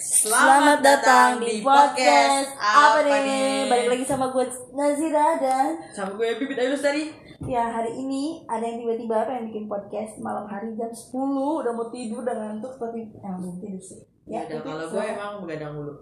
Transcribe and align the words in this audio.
Selamat 0.00 0.80
datang 0.80 1.44
di 1.44 1.60
podcast 1.60 2.56
apa 2.56 3.04
nih? 3.04 3.68
Balik 3.68 3.88
lagi 3.92 4.04
sama 4.08 4.32
gue 4.32 4.48
Nazira 4.72 5.36
dan 5.36 5.76
Sama 5.92 6.16
gue 6.16 6.40
Bibit 6.40 6.56
Ayu 6.56 6.72
tadi. 6.80 7.12
ya 7.44 7.68
hari 7.68 8.00
ini 8.00 8.48
ada 8.48 8.64
yang 8.64 8.80
tiba-tiba 8.80 9.28
apa 9.28 9.36
yang 9.36 9.52
bikin 9.52 9.68
podcast 9.68 10.16
malam 10.24 10.48
hari 10.48 10.72
jam 10.72 10.88
10 10.88 11.12
udah 11.36 11.72
mau 11.76 11.92
tidur 11.92 12.24
udah 12.24 12.32
ngantuk 12.32 12.80
tapi 12.80 13.12
emang 13.20 13.44
belum 13.44 13.56
tidur 13.60 13.82
sih. 13.84 14.00
Ya, 14.24 14.48
itu 14.48 14.64
kalau 14.64 14.88
gue 14.88 15.04
emang 15.04 15.44
begadang 15.44 15.76
dulu. 15.76 15.92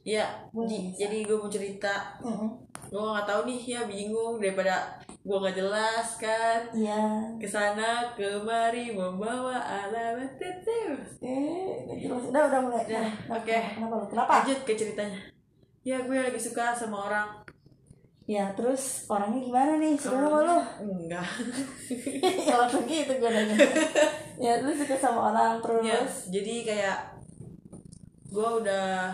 Iya, 0.00 0.24
jadi 0.96 1.28
gue 1.28 1.36
mau 1.36 1.52
cerita. 1.52 2.16
Mm-mm. 2.24 2.48
Gue 2.88 2.98
nggak 2.98 3.28
tahu 3.28 3.44
nih 3.44 3.60
ya 3.68 3.80
bingung 3.84 4.40
daripada 4.40 4.96
gue 5.20 5.36
nggak 5.36 5.56
jelas 5.60 6.16
kan. 6.16 6.60
Iya. 6.72 7.00
Ke 7.36 7.44
sana 7.44 8.08
kemari 8.16 8.96
membawa 8.96 9.60
alamat 9.60 10.40
teteh. 10.40 10.96
Eh, 11.20 12.00
jelas. 12.00 12.32
Udah 12.32 12.42
udah 12.48 12.60
mulai. 12.64 12.84
Ya, 12.88 13.04
Nah, 13.04 13.36
oke. 13.36 13.52
Kenapa 13.76 13.94
lu? 13.94 14.06
Kenapa? 14.08 14.30
Lanjut 14.40 14.58
ke 14.64 14.72
ceritanya. 14.72 15.20
Ya 15.84 15.96
gue 16.00 16.16
lagi 16.16 16.40
suka 16.40 16.72
sama 16.72 17.06
orang. 17.06 17.28
Ya 18.24 18.46
terus 18.56 19.04
orangnya 19.04 19.42
gimana 19.42 19.72
nih? 19.76 20.00
Suka 20.00 20.16
sama 20.16 20.38
lu? 20.40 20.58
Enggak. 20.80 21.26
ya 22.48 22.54
langsung 22.56 22.88
gitu 22.88 23.12
gue 23.12 23.30
nanya. 23.30 23.56
ya 24.48 24.52
lu 24.64 24.72
suka 24.72 24.96
sama 24.96 25.34
orang 25.34 25.60
terus. 25.60 25.84
ya, 25.84 26.00
jadi 26.32 26.54
kayak 26.64 26.98
gue 28.30 28.48
udah 28.62 29.10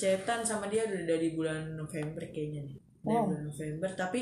chatan 0.00 0.40
sama 0.40 0.64
dia 0.66 0.82
udah 0.82 1.04
dari 1.04 1.28
bulan 1.30 1.76
November 1.76 2.24
kayaknya 2.24 2.64
nih. 2.64 2.76
Dari 3.00 3.12
Wow. 3.12 3.24
bulan 3.26 3.44
November 3.46 3.90
tapi 3.94 4.20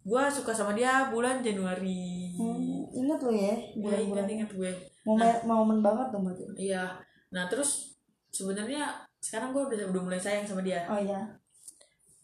gue 0.00 0.22
suka 0.30 0.52
sama 0.52 0.72
dia 0.72 1.10
bulan 1.10 1.42
Januari. 1.42 2.30
Hmm, 2.32 2.86
ingat 2.92 3.18
lu 3.20 3.32
ya 3.32 3.42
Ya, 3.42 3.58
bulan-bulan 3.76 4.24
ingat 4.24 4.30
ingat 4.30 4.50
gue. 4.52 4.70
momen 5.02 5.34
momen 5.44 5.78
banget 5.80 6.06
dong 6.10 6.22
berarti. 6.22 6.42
Iya. 6.56 6.94
Nah 7.28 7.46
terus 7.46 7.98
sebenarnya 8.28 8.86
sekarang 9.18 9.50
gue 9.50 9.62
udah 9.64 9.90
udah 9.90 10.02
mulai 10.04 10.18
sayang 10.18 10.42
sama 10.42 10.62
dia. 10.62 10.86
Oh 10.86 10.94
iya. 10.96 11.26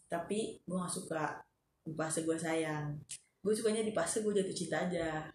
Tapi 0.07 0.59
gue 0.61 0.77
gak 0.77 0.87
suka 0.89 1.43
di 1.81 1.91
fase 1.91 2.23
gue 2.23 2.35
sayang. 2.35 2.95
Gue 3.39 3.51
sukanya 3.51 3.81
di 3.81 3.91
fase 3.91 4.19
gue 4.19 4.31
jatuh 4.31 4.53
cinta 4.53 4.77
aja. 4.81 5.27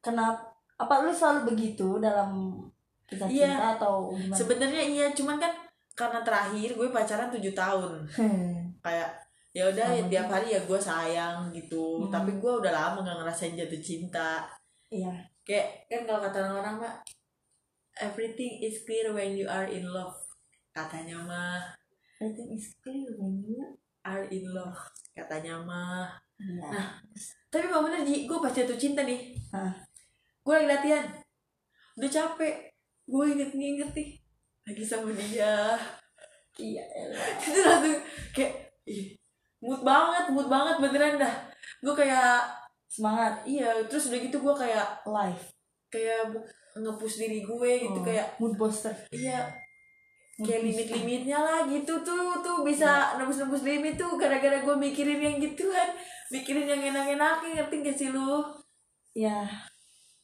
Kenapa? 0.00 0.50
Apa 0.74 1.02
lu 1.02 1.10
selalu 1.10 1.54
begitu 1.54 1.98
dalam 1.98 2.58
kisah 3.04 3.26
Iya. 3.26 3.46
cinta 3.48 3.66
atau 3.78 3.94
gimana? 4.10 4.34
Sebenarnya 4.34 4.82
iya, 4.82 5.06
cuman 5.10 5.38
kan 5.38 5.52
karena 5.94 6.20
terakhir 6.26 6.74
gue 6.74 6.88
pacaran 6.90 7.30
7 7.30 7.54
tahun. 7.54 7.92
Hmm. 8.18 8.74
Kayak 8.82 9.10
ya 9.54 9.70
udah 9.70 9.88
ya 9.94 10.02
tiap 10.10 10.26
hari 10.26 10.58
ya 10.58 10.60
gue 10.66 10.80
sayang 10.82 11.54
gitu. 11.54 12.04
Hmm. 12.04 12.10
Tapi 12.10 12.36
gue 12.36 12.52
udah 12.60 12.72
lama 12.74 13.06
gak 13.06 13.18
ngerasain 13.22 13.54
jatuh 13.54 13.78
cinta. 13.78 14.42
Iya. 14.90 15.14
Kayak 15.46 15.86
kan 15.86 16.02
kalau 16.04 16.20
kata 16.26 16.36
orang-orang 16.42 16.76
mah 16.82 16.94
everything 18.02 18.58
is 18.58 18.82
clear 18.82 19.14
when 19.14 19.38
you 19.38 19.46
are 19.46 19.70
in 19.70 19.86
love. 19.86 20.18
Katanya 20.74 21.22
mah 21.22 21.62
Everything 22.18 22.58
is 22.58 22.74
clear 22.82 23.14
when 23.14 23.46
you 23.46 23.78
are 24.02 24.26
in 24.26 24.50
love. 24.50 24.78
Katanya 25.14 25.62
mah 25.62 26.10
Iya. 26.34 26.98
Tapi 27.46 27.70
emang 27.70 27.86
bener 27.86 28.02
Ji, 28.02 28.26
gue 28.26 28.38
pas 28.42 28.50
jatuh 28.50 28.74
cinta 28.74 29.06
nih 29.06 29.38
Hah. 29.54 29.70
Gue 30.42 30.54
lagi 30.58 30.66
latihan 30.66 31.06
Udah 31.94 32.10
capek 32.10 32.74
Gue 33.06 33.38
inget-inget 33.38 33.94
nih 33.94 34.23
Lagi 34.64 34.84
sama 34.84 35.12
dia 35.12 35.76
Iya. 36.54 36.84
elah. 36.86 37.26
Itu 37.42 37.60
langsung 37.60 37.98
kayak 38.30 38.52
ih, 38.86 39.12
Mood 39.58 39.82
banget, 39.82 40.30
mood 40.30 40.46
banget 40.46 40.76
beneran 40.78 41.18
dah 41.18 41.34
Gue 41.82 41.94
kayak 41.94 42.44
Semangat 42.86 43.42
Iya, 43.42 43.84
terus 43.90 44.08
udah 44.08 44.20
gitu 44.22 44.38
gue 44.38 44.54
kayak 44.54 45.02
live. 45.04 45.44
Kayak 45.90 46.30
nge-push 46.78 47.16
diri 47.18 47.42
gue 47.42 47.70
gitu 47.82 47.98
Oh, 47.98 48.04
Kayak 48.04 48.38
mood 48.38 48.54
booster. 48.54 48.94
Iya 49.10 49.50
Kayak 50.34 50.66
limit-limitnya 50.66 51.38
lah 51.38 51.60
gitu 51.66 52.02
tuh 52.02 52.38
Tuh 52.40 52.62
bisa 52.62 53.14
nembus-nembus 53.18 53.62
limit 53.62 53.94
tuh 53.94 54.14
Gara-gara 54.14 54.62
gue 54.62 54.76
mikirin 54.78 55.18
yang 55.18 55.36
gituan 55.38 55.90
Mikirin 56.30 56.66
yang 56.66 56.82
enak-enakin 56.94 57.50
Ngerti 57.54 57.76
gak 57.82 57.96
sih 57.98 58.08
lu? 58.10 58.42
Ya 59.14 59.46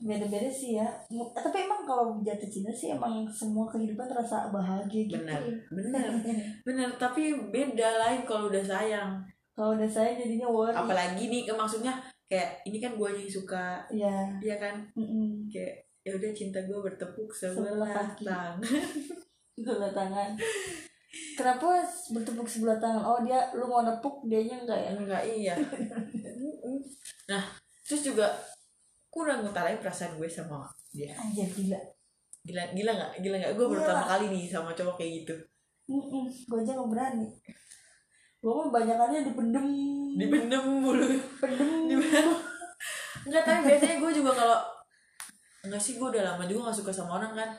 beda-beda 0.01 0.49
sih 0.49 0.75
ya. 0.75 0.89
Eh, 1.07 1.29
Tapi 1.31 1.69
emang 1.69 1.85
kalau 1.85 2.17
jatuh 2.19 2.49
cinta 2.49 2.73
sih 2.73 2.91
emang 2.91 3.29
semua 3.29 3.69
kehidupan 3.69 4.09
terasa 4.09 4.49
bahagia 4.49 5.05
gitu. 5.05 5.21
Benar, 5.21 5.41
benar. 5.69 6.09
Bener, 6.67 6.89
tapi 6.97 7.31
beda 7.53 7.89
lain 8.01 8.25
kalau 8.25 8.49
udah 8.49 8.65
sayang. 8.65 9.21
kalau 9.53 9.77
udah 9.77 9.85
saya 9.87 10.17
jadinya 10.17 10.49
worry. 10.49 10.73
Apalagi 10.73 11.29
nih, 11.29 11.45
maksudnya 11.53 11.93
kayak 12.25 12.65
ini 12.65 12.81
kan 12.81 12.97
gue 12.97 13.11
yang 13.13 13.29
suka, 13.29 13.85
Iya. 13.93 14.41
ya 14.41 14.57
kan? 14.57 14.81
Mm-mm. 14.97 15.45
Kayak 15.53 15.85
ya 16.01 16.17
udah 16.17 16.31
cinta 16.33 16.57
gue 16.65 16.79
bertepuk 16.81 17.29
Sebelah 17.29 17.77
sebelah 17.77 17.93
tangan. 17.93 18.57
sebelah 19.61 19.93
tangan 19.93 20.31
kenapa 21.37 21.85
bertepuk 22.09 22.49
sebelah 22.49 22.81
tangan 22.81 23.05
oh 23.05 23.19
dia 23.21 23.53
lu 23.53 23.69
mau 23.69 23.85
nepuk 23.85 24.25
dianya 24.25 24.65
enggak 24.65 24.81
ya 24.81 24.91
Enggak 24.97 25.23
iya. 25.29 25.55
nah, 27.31 27.45
terus 27.85 28.01
juga 28.07 28.31
udah 29.11 29.43
ngutarain 29.43 29.79
perasaan 29.83 30.15
gue 30.15 30.29
sama 30.31 30.63
dia. 30.95 31.11
anjir 31.19 31.51
gila 31.51 31.81
Gila, 32.41 32.63
gila 32.73 32.93
nggak? 32.97 33.13
Gila 33.21 33.37
nggak? 33.37 33.53
Gue 33.53 33.67
pertama 33.69 34.03
kali 34.09 34.33
nih 34.33 34.49
sama 34.49 34.73
cowok 34.73 34.97
kayak 34.97 35.13
gitu. 35.23 35.35
Gue 36.49 36.59
aja 36.65 36.73
gak 36.73 36.89
berani 36.89 37.29
gue 38.41 38.49
mah 38.49 38.73
banyakannya 38.73 39.21
dipendem 39.29 39.67
Dipendem 40.17 40.65
mulu. 40.81 41.05
pendem 41.37 42.01
Enggak, 43.29 43.43
tapi 43.45 43.69
biasanya 43.69 44.01
gue 44.01 44.11
juga 44.17 44.33
kalau 44.33 44.59
enggak 45.61 45.77
sih 45.77 46.01
gue 46.01 46.09
udah 46.09 46.25
lama 46.25 46.49
juga 46.49 46.73
gak 46.73 46.79
suka 46.81 46.89
sama 46.89 47.21
orang 47.21 47.37
kan. 47.37 47.51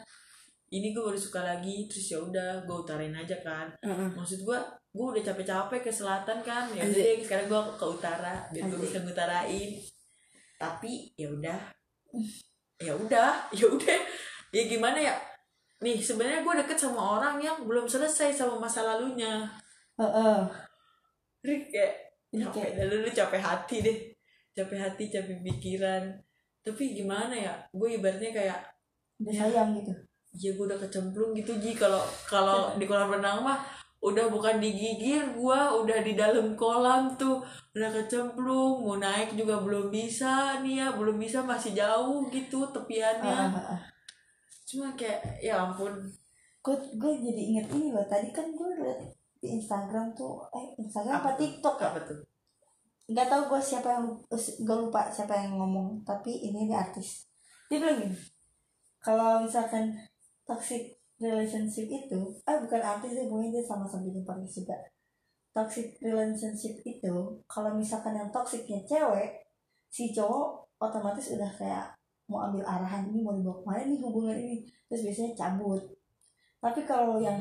Ini 0.74 0.90
gue 0.90 1.04
baru 1.06 1.20
suka 1.20 1.46
lagi, 1.46 1.86
terus 1.86 2.10
ya 2.10 2.18
udah 2.18 2.66
gue 2.66 2.74
utarain 2.74 3.14
aja 3.14 3.38
kan. 3.46 3.70
Maksud 4.18 4.42
gue, 4.42 4.58
gue 4.90 5.06
udah 5.06 5.22
capek-capek 5.22 5.86
ke 5.86 5.92
selatan 5.94 6.42
kan. 6.42 6.66
Ya 6.74 6.82
udah 6.82 6.98
deh, 6.98 7.22
sekarang 7.22 7.46
gue 7.46 7.62
ke 7.78 7.86
utara, 7.86 8.50
biar 8.50 8.66
gue 8.66 8.80
bisa 8.82 9.04
ngutarain. 9.06 9.70
Tapi 10.62 11.10
ya 11.18 11.34
udah, 11.34 11.58
ya 12.78 12.94
udah, 12.94 13.32
ya 13.58 13.66
udah. 13.66 14.00
Ya 14.54 14.64
gimana 14.70 15.02
ya? 15.02 15.18
Nih 15.82 15.98
sebenarnya 15.98 16.46
gue 16.46 16.54
deket 16.62 16.78
sama 16.78 17.18
orang 17.18 17.42
yang 17.42 17.66
belum 17.66 17.90
selesai 17.90 18.30
sama 18.30 18.62
masa 18.62 18.86
lalunya. 18.86 19.50
Heeh. 19.98 20.46
Rick 21.42 21.74
kayak 21.74 22.12
capek 22.32 22.88
lu 22.88 23.10
capek 23.12 23.42
hati 23.44 23.78
deh 23.84 23.98
capek 24.56 24.80
hati 24.80 25.04
capek 25.12 25.44
pikiran 25.44 26.04
tapi 26.64 26.96
gimana 26.96 27.34
ya 27.36 27.54
gue 27.74 28.00
ibaratnya 28.00 28.32
kayak 28.32 28.60
udah 29.20 29.34
sayang 29.36 29.76
gitu 29.76 29.92
ya 30.40 30.50
gue 30.56 30.64
udah 30.64 30.80
kecemplung 30.80 31.36
gitu 31.36 31.52
ji 31.60 31.76
kalau 31.76 32.00
kalau 32.24 32.72
di 32.80 32.88
kolam 32.88 33.12
renang 33.12 33.44
mah 33.44 33.60
udah 34.02 34.34
bukan 34.34 34.58
digigir 34.58 35.22
gue 35.38 35.62
udah 35.82 36.00
di 36.02 36.14
dalam 36.18 36.58
kolam 36.58 37.14
tuh. 37.16 37.40
Udah 37.78 37.90
kecemplung 37.94 38.82
mau 38.82 38.98
naik 38.98 39.38
juga 39.38 39.62
belum 39.62 39.94
bisa 39.94 40.60
nih 40.66 40.82
ya. 40.82 40.88
Belum 40.98 41.22
bisa 41.22 41.46
masih 41.46 41.78
jauh 41.78 42.26
gitu 42.34 42.66
tepiannya. 42.74 43.30
Ah, 43.30 43.54
ah, 43.54 43.72
ah. 43.78 43.82
cuma 44.66 44.92
kayak 44.98 45.22
ya 45.40 45.62
ampun. 45.62 45.94
Gue 46.66 46.76
gue 46.98 47.14
jadi 47.22 47.42
inget 47.54 47.68
ini 47.72 47.94
loh. 47.94 48.06
Tadi 48.10 48.34
kan 48.34 48.50
gue 48.50 48.70
liat 48.82 49.00
di 49.42 49.58
Instagram 49.58 50.14
tuh 50.18 50.42
eh 50.54 50.74
Instagram 50.82 51.22
apa, 51.22 51.34
Apa? 51.34 51.40
TikTok 51.40 51.76
ya? 51.78 51.88
Apa 51.94 52.00
tuh? 52.02 52.20
Nggak 53.06 53.28
tahu 53.30 53.42
gue 53.54 53.62
siapa 53.62 53.90
yang 53.94 54.06
gue 54.38 54.78
lupa 54.82 55.08
siapa 55.14 55.38
yang 55.38 55.62
ngomong. 55.62 56.02
Tapi 56.02 56.50
ini 56.50 56.66
dia 56.66 56.82
artis. 56.82 57.30
Dia 57.70 57.78
bilang 57.78 58.02
gini 58.02 58.18
kalau 59.02 59.42
misalkan 59.42 59.98
toxic 60.46 61.01
relationship 61.22 61.86
itu 61.86 62.20
ah 62.50 62.58
bukan 62.58 62.82
artis 62.82 63.14
sih 63.14 63.30
pokoknya 63.30 63.62
dia 63.62 63.64
sama-sama 63.64 64.09
bikin 64.09 64.26
podcast 64.26 64.66
juga. 64.66 64.78
Toxic 65.54 65.88
relationship 66.02 66.82
itu 66.82 67.16
kalau 67.46 67.72
misalkan 67.78 68.18
yang 68.18 68.34
toxicnya 68.34 68.82
cewek 68.88 69.46
si 69.92 70.09
cowok 70.09 70.66
otomatis 70.82 71.30
udah 71.38 71.52
kayak 71.54 71.94
mau 72.26 72.48
ambil 72.50 72.64
arahan 72.66 73.06
ini 73.12 73.22
mau 73.22 73.36
dibawa 73.36 73.59
ke 73.59 73.64
mana 73.68 73.82
nih 73.86 74.00
hubungan 74.02 74.38
ini? 74.40 74.58
Terus 74.90 75.02
biasanya 75.06 75.32
cabut. 75.38 75.84
Tapi 76.58 76.82
kalau 76.88 77.22
yang 77.22 77.38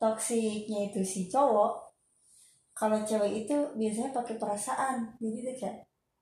toksiknya 0.00 0.88
itu 0.88 1.04
si 1.04 1.28
cowok 1.28 1.92
kalau 2.72 3.04
cewek 3.04 3.44
itu 3.44 3.56
biasanya 3.76 4.16
pakai 4.16 4.40
perasaan. 4.40 5.12
Jadi 5.20 5.38
dia 5.44 5.54
kayak 5.58 5.76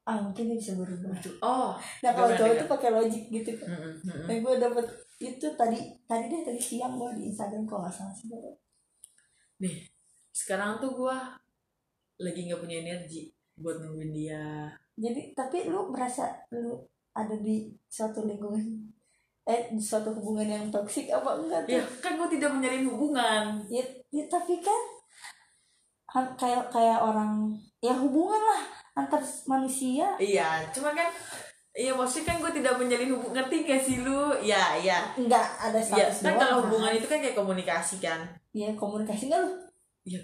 ah 0.08 0.24
mungkin 0.24 0.50
dia 0.50 0.56
bisa 0.56 0.72
berubah. 0.74 1.14
Oh 1.44 1.76
nah 2.02 2.10
kalau 2.10 2.32
cowok 2.34 2.52
itu 2.56 2.66
pakai 2.66 2.90
logik 2.90 3.24
gitu. 3.30 3.50
Kan 3.60 3.68
mm, 3.68 3.78
mm, 3.78 3.94
mm. 4.02 4.24
nah 4.26 4.34
gue 4.40 4.54
dapet 4.56 4.86
itu 5.18 5.46
tadi 5.58 5.78
tadi 6.06 6.24
deh 6.30 6.42
tadi 6.46 6.60
siang 6.62 6.94
gue 6.94 7.10
di 7.18 7.22
Instagram 7.34 7.66
kok 7.66 7.78
nggak 7.82 7.94
salah 7.94 8.14
sih 8.14 8.30
gue 8.30 8.54
nih 9.58 9.82
sekarang 10.30 10.78
tuh 10.78 10.94
gue 10.94 11.16
lagi 12.22 12.40
nggak 12.46 12.62
punya 12.62 12.76
energi 12.86 13.30
buat 13.58 13.82
nungguin 13.82 14.14
dia. 14.14 14.70
Jadi 14.98 15.34
tapi 15.34 15.66
lu 15.70 15.90
merasa 15.90 16.30
lu 16.54 16.78
ada 17.14 17.34
di 17.38 17.70
suatu 17.90 18.26
lingkungan 18.26 18.62
eh 19.48 19.72
di 19.72 19.80
suatu 19.80 20.12
hubungan 20.12 20.46
yang 20.46 20.64
toksik 20.70 21.10
apa 21.10 21.42
enggak 21.42 21.66
tuh? 21.66 21.74
Ya 21.78 21.82
kan 21.98 22.12
gue 22.18 22.28
tidak 22.38 22.50
menjalin 22.54 22.86
hubungan. 22.86 23.44
Ya, 23.66 23.82
ya 24.14 24.24
tapi 24.30 24.62
kan 24.62 24.80
kayak 26.38 26.70
kayak 26.70 26.98
orang 27.02 27.54
ya 27.82 27.94
hubungan 27.94 28.38
lah 28.38 28.62
antar 28.94 29.22
manusia. 29.46 30.14
Iya 30.18 30.66
cuma 30.74 30.94
kan 30.94 31.10
Iya 31.78 31.94
maksudnya 31.94 32.26
kan 32.26 32.36
gue 32.42 32.52
tidak 32.58 32.74
menjalin 32.74 33.14
hubungan 33.14 33.34
ngerti 33.38 33.56
gak 33.62 33.82
sih 33.86 33.96
lu? 34.02 34.34
Ya 34.42 34.74
ya. 34.74 35.14
Enggak 35.14 35.46
ada 35.62 35.78
Ya 35.78 36.10
status 36.10 36.26
kan 36.26 36.34
doang, 36.34 36.40
kalau 36.42 36.54
kan? 36.58 36.62
hubungan 36.66 36.92
itu 36.98 37.06
kan 37.06 37.18
kayak 37.22 37.36
komunikasi 37.38 37.96
kan. 38.02 38.20
Iya 38.50 38.74
komunikasi 38.74 39.30
enggak 39.30 39.40
lu? 39.46 39.50
Iya. 40.02 40.20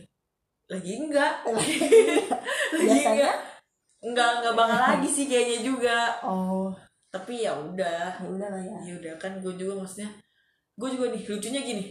Lagi 0.66 0.92
enggak. 0.98 1.32
Lagi 1.54 1.78
Biasanya? 2.82 3.06
enggak. 3.14 3.36
Enggak 4.02 4.28
enggak 4.36 4.54
bakal 4.58 4.80
lagi 4.82 5.08
sih 5.08 5.24
kayaknya 5.24 5.58
juga. 5.62 5.98
Oh 6.26 6.74
Tapi 7.08 7.46
ya 7.46 7.54
udah. 7.54 8.18
ya 8.18 8.26
udah 8.26 8.48
lah 8.50 8.58
ya. 8.60 8.76
Ya 8.90 8.92
udah 8.98 9.14
kan 9.22 9.38
gue 9.38 9.54
juga 9.54 9.78
maksudnya 9.78 10.10
gue 10.74 10.88
juga 10.90 11.14
nih 11.14 11.22
lucunya 11.22 11.62
gini. 11.62 11.84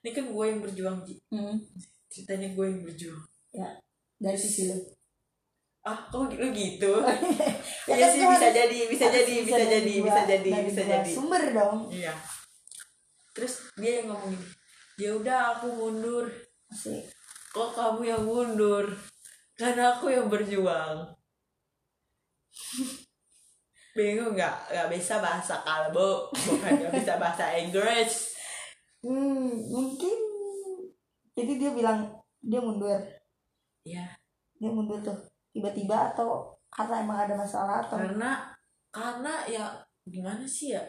Ini 0.00 0.10
kan 0.16 0.24
gue 0.32 0.44
yang 0.48 0.60
berjuang 0.64 0.96
Ji. 1.04 1.20
Hmm. 1.28 1.60
Ceritanya 2.08 2.56
gue 2.56 2.64
yang 2.64 2.80
berjuang. 2.80 3.20
Ya 3.52 3.68
dari 4.16 4.36
sisi 4.36 4.72
lu. 4.72 4.80
Ah, 5.80 5.96
kok 6.12 6.28
lu 6.36 6.48
gitu? 6.52 6.92
Ya 7.88 7.96
Iya 7.96 8.06
kan 8.06 8.10
sih 8.12 8.22
bisa 8.22 8.48
jadi, 8.52 8.78
bisa 8.86 9.06
jadi, 9.08 9.34
bisa 9.42 9.56
dari 9.56 9.72
jadi, 9.80 9.92
dua- 9.96 10.06
bisa 10.06 10.20
jadi, 10.28 10.50
bisa 10.68 10.82
jadi. 10.84 11.10
Sumber 11.10 11.42
dong. 11.56 11.88
Iya. 11.88 12.12
Terus 13.32 13.54
dia 13.80 13.92
yang 14.04 14.12
ngomong 14.12 14.30
gini, 14.36 14.46
ya 15.00 15.10
udah 15.16 15.38
aku 15.56 15.66
mundur. 15.72 16.28
Asik. 16.68 17.08
Kok 17.50 17.70
kamu 17.74 18.02
yang 18.06 18.22
mundur? 18.22 18.84
Karena 19.56 19.96
aku 19.96 20.12
yang 20.12 20.28
berjuang. 20.28 21.16
Bingung 23.96 24.36
nggak? 24.36 24.56
Nggak 24.70 24.88
bisa 24.94 25.18
bahasa 25.18 25.64
kalbo, 25.66 26.30
bukan 26.30 26.72
nggak 26.78 26.94
bisa 26.94 27.18
bahasa 27.18 27.50
Inggris. 27.58 28.36
Hmm, 29.00 29.50
mungkin 29.66 30.16
jadi 31.32 31.52
dia 31.56 31.70
bilang 31.72 32.06
dia 32.38 32.60
mundur. 32.60 33.00
Ya, 33.82 34.04
Dia 34.60 34.68
mundur 34.70 35.00
tuh 35.00 35.29
tiba-tiba 35.50 36.14
atau 36.14 36.50
karena 36.70 37.02
emang 37.02 37.18
ada 37.26 37.34
masalah 37.34 37.82
atau 37.82 37.98
karena 37.98 38.50
karena 38.90 39.34
ya 39.46 39.64
gimana 40.06 40.46
sih 40.46 40.74
ya? 40.74 40.82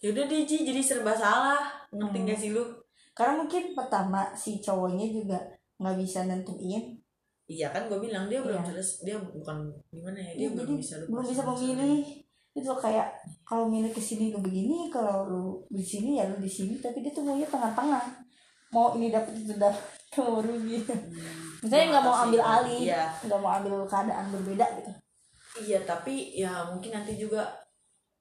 Ya 0.00 0.16
udah 0.16 0.24
deh 0.24 0.48
Ji, 0.48 0.64
jadi 0.64 0.80
serba 0.80 1.12
salah. 1.12 1.60
Ngerti 1.92 2.18
Hmm. 2.18 2.24
nggak 2.24 2.38
sih 2.38 2.50
lu? 2.54 2.64
karena 3.10 3.42
mungkin 3.42 3.76
pertama 3.76 4.32
si 4.32 4.62
cowoknya 4.62 5.12
juga 5.12 5.36
nggak 5.76 5.96
bisa 5.98 6.24
nentuin 6.24 6.96
Iya 7.44 7.68
kan 7.68 7.90
gue 7.90 7.98
bilang 8.00 8.30
dia 8.30 8.40
belum 8.40 8.62
Iya. 8.62 8.72
jelas 8.72 9.02
dia 9.04 9.18
bukan 9.18 9.66
gimana 9.90 10.16
ya 10.16 10.32
dia 10.38 10.46
Iya, 10.46 10.50
belum 10.56 10.78
bisa 10.78 10.94
belum 11.04 11.20
bisa 11.26 11.42
memilih 11.44 12.00
itu 12.50 12.70
kayak 12.80 13.12
kalau 13.44 13.68
milih 13.68 13.92
ke 13.92 14.00
sini 14.00 14.32
lu 14.32 14.40
begini 14.40 14.88
kalau 14.88 15.26
lu 15.28 15.44
di 15.68 15.84
sini 15.84 16.16
ya 16.16 16.32
lu 16.32 16.40
di 16.40 16.48
sini 16.48 16.78
tapi 16.80 17.02
dia 17.04 17.12
tuh 17.12 17.26
maunya 17.26 17.44
tengah-tengah 17.44 18.00
mau 18.72 18.94
ini 18.96 19.12
dapat 19.12 19.36
itu 19.36 19.52
dapat 19.58 19.99
mau 20.18 20.42
rugi. 20.42 20.82
Hmm, 20.82 21.62
misalnya 21.62 21.84
gua 21.86 21.90
nggak 21.94 22.04
mau 22.06 22.16
ambil 22.26 22.42
alih 22.42 22.80
Iya, 22.82 23.04
nggak 23.26 23.40
mau 23.40 23.50
ambil 23.62 23.74
keadaan 23.86 24.26
berbeda 24.34 24.66
gitu 24.80 24.92
iya 25.58 25.82
tapi 25.82 26.38
ya 26.38 26.62
mungkin 26.70 26.94
nanti 26.94 27.18
juga 27.18 27.42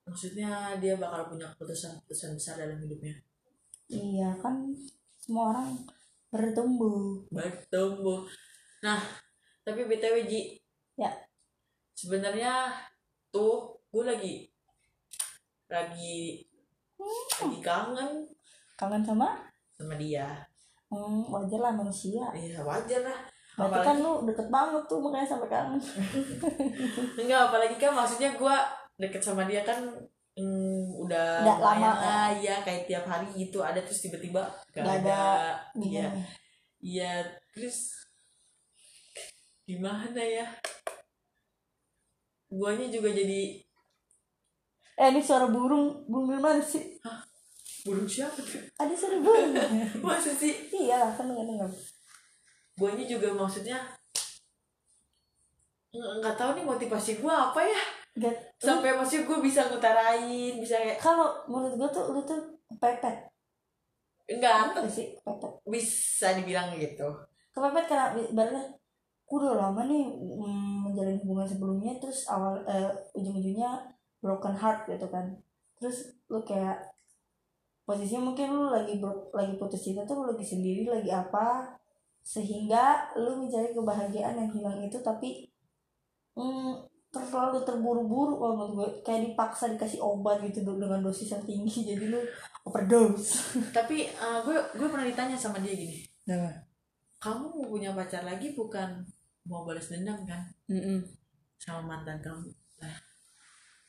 maksudnya 0.09 0.73
dia 0.81 0.97
bakal 0.97 1.29
punya 1.29 1.45
keputusan-keputusan 1.53 2.33
besar 2.33 2.57
dalam 2.57 2.81
hidupnya. 2.81 3.13
iya 3.93 4.33
kan 4.41 4.73
semua 5.21 5.53
orang 5.53 5.77
bertumbuh 6.33 7.25
Bertumbuh. 7.29 8.25
Nah, 8.81 9.01
tapi 9.61 9.85
btw 9.85 10.25
Ji. 10.25 10.57
Ya. 10.97 11.09
Sebenarnya 11.93 12.73
tuh 13.29 13.77
gue 13.93 14.03
lagi 14.05 14.33
lagi 15.69 16.45
lagi 17.37 17.61
kangen 17.61 18.25
kangen 18.77 19.03
sama 19.05 19.37
sama 19.77 19.93
dia. 20.01 20.48
Hmm, 20.89 21.21
wajar 21.27 21.59
lah 21.59 21.73
manusia 21.73 22.23
Iya 22.31 22.61
wajar 22.61 23.01
lah. 23.03 23.19
berarti 23.55 23.75
Apalagi- 23.75 23.87
kan 23.87 23.97
lu 23.99 24.13
deket 24.23 24.47
banget 24.47 24.83
tuh 24.85 24.99
makanya 24.99 25.27
sampai 25.27 25.47
kangen 25.47 25.79
Enggak, 27.19 27.41
apalagi 27.47 27.75
kan 27.75 27.91
maksudnya 27.91 28.29
gue 28.33 28.55
deket 28.97 29.19
sama 29.19 29.43
dia 29.43 29.61
kan 29.61 29.79
mm, 30.33 30.83
udah 30.97 31.43
lumayan 31.43 31.59
lama, 31.81 31.91
lah, 31.93 32.27
ya 32.33 32.55
kayak 32.59 32.85
tiap 32.85 33.03
hari 33.03 33.27
gitu 33.35 33.59
ada 33.59 33.79
terus 33.79 33.99
tiba-tiba 34.01 34.47
gak, 34.71 34.79
Nggak 34.79 34.97
ada. 35.03 35.23
Iya, 35.75 35.83
Iya. 35.83 36.07
iya 36.79 37.11
terus 37.51 37.99
gimana 39.63 40.17
ya? 40.19 40.47
Guanya 42.49 42.87
juga 42.87 43.11
jadi 43.11 43.61
eh 44.95 45.07
ini 45.07 45.21
suara 45.21 45.47
burung 45.47 46.03
burung 46.05 46.33
mana 46.33 46.59
sih 46.59 46.97
burung 47.85 48.09
siapa 48.09 48.39
tuh? 48.39 48.61
ada 48.75 48.93
burung 49.23 49.51
Masa 50.07 50.31
sih? 50.35 50.67
iya 50.75 51.11
kan 51.15 51.27
dengar 51.31 51.69
Guanya 52.79 53.05
juga 53.07 53.35
maksudnya 53.35 53.75
nggak 55.89 56.37
tahu 56.37 56.53
nih 56.53 56.65
motivasi 56.65 57.17
gua 57.17 57.49
apa 57.49 57.65
ya. 57.65 57.81
Gak, 58.19 58.35
sampai 58.59 58.91
maksudnya 58.93 59.25
gue 59.31 59.37
bisa 59.39 59.61
ngutarain 59.69 60.53
bisa 60.59 60.75
kayak 60.75 60.99
kalau 60.99 61.39
menurut 61.47 61.77
gue 61.79 61.89
tuh 61.93 62.03
lu 62.11 62.21
tuh 62.25 62.41
pepet 62.81 63.15
enggak. 64.27 64.75
Apa 64.75 64.85
sih 64.85 65.15
pepet 65.23 65.53
bisa 65.65 66.35
dibilang 66.35 66.75
gitu. 66.75 67.07
Kepepet 67.55 67.85
karena 67.87 68.11
ibaratnya 68.19 68.63
gue 69.29 69.37
udah 69.39 69.55
lama 69.55 69.81
nih 69.87 70.03
menjalin 70.83 71.17
hubungan 71.23 71.47
sebelumnya 71.47 71.93
terus 72.01 72.27
awal 72.27 72.59
eh, 72.65 72.91
ujung-ujungnya 73.15 73.87
broken 74.19 74.57
heart 74.57 74.89
gitu 74.89 75.07
kan. 75.07 75.25
Terus 75.79 76.11
lu 76.27 76.43
kayak 76.43 76.75
posisinya 77.89 78.29
mungkin 78.29 78.53
lu 78.53 78.69
lagi 78.69 79.01
bro- 79.01 79.33
lagi 79.33 79.57
putus 79.57 79.81
cinta 79.81 80.05
tuh 80.05 80.21
lu 80.21 80.37
lagi 80.37 80.45
sendiri 80.45 80.85
lagi 80.85 81.09
apa 81.09 81.73
sehingga 82.21 83.09
lu 83.17 83.41
mencari 83.41 83.73
kebahagiaan 83.73 84.37
yang 84.37 84.51
hilang 84.53 84.77
itu 84.85 85.01
tapi 85.01 85.49
mm, 86.37 86.85
terlalu 87.09 87.65
terburu-buru 87.65 88.37
kalau 88.37 88.53
menurut 88.53 88.73
gue. 88.77 88.89
Kayak 89.01 89.33
dipaksa 89.33 89.73
dikasih 89.73 89.99
obat 90.01 90.45
gitu 90.45 90.61
dengan 90.61 91.01
dosis 91.01 91.33
yang 91.33 91.41
tinggi 91.41 91.81
jadi 91.89 92.05
lu 92.05 92.21
overdose. 92.69 93.57
Tapi 93.77 94.05
gue 94.45 94.57
gue 94.77 94.87
pernah 94.87 95.05
ditanya 95.05 95.33
sama 95.33 95.57
dia 95.61 95.73
gini. 95.73 96.05
Nah. 96.29 96.53
Kamu 97.19 97.51
mau 97.51 97.67
punya 97.67 97.91
pacar 97.91 98.23
lagi 98.23 98.55
bukan 98.55 99.03
mau 99.49 99.67
balas 99.67 99.91
dendam 99.91 100.23
kan? 100.23 100.39
Sama 101.59 101.83
mantan 101.83 102.23
kamu. 102.23 102.47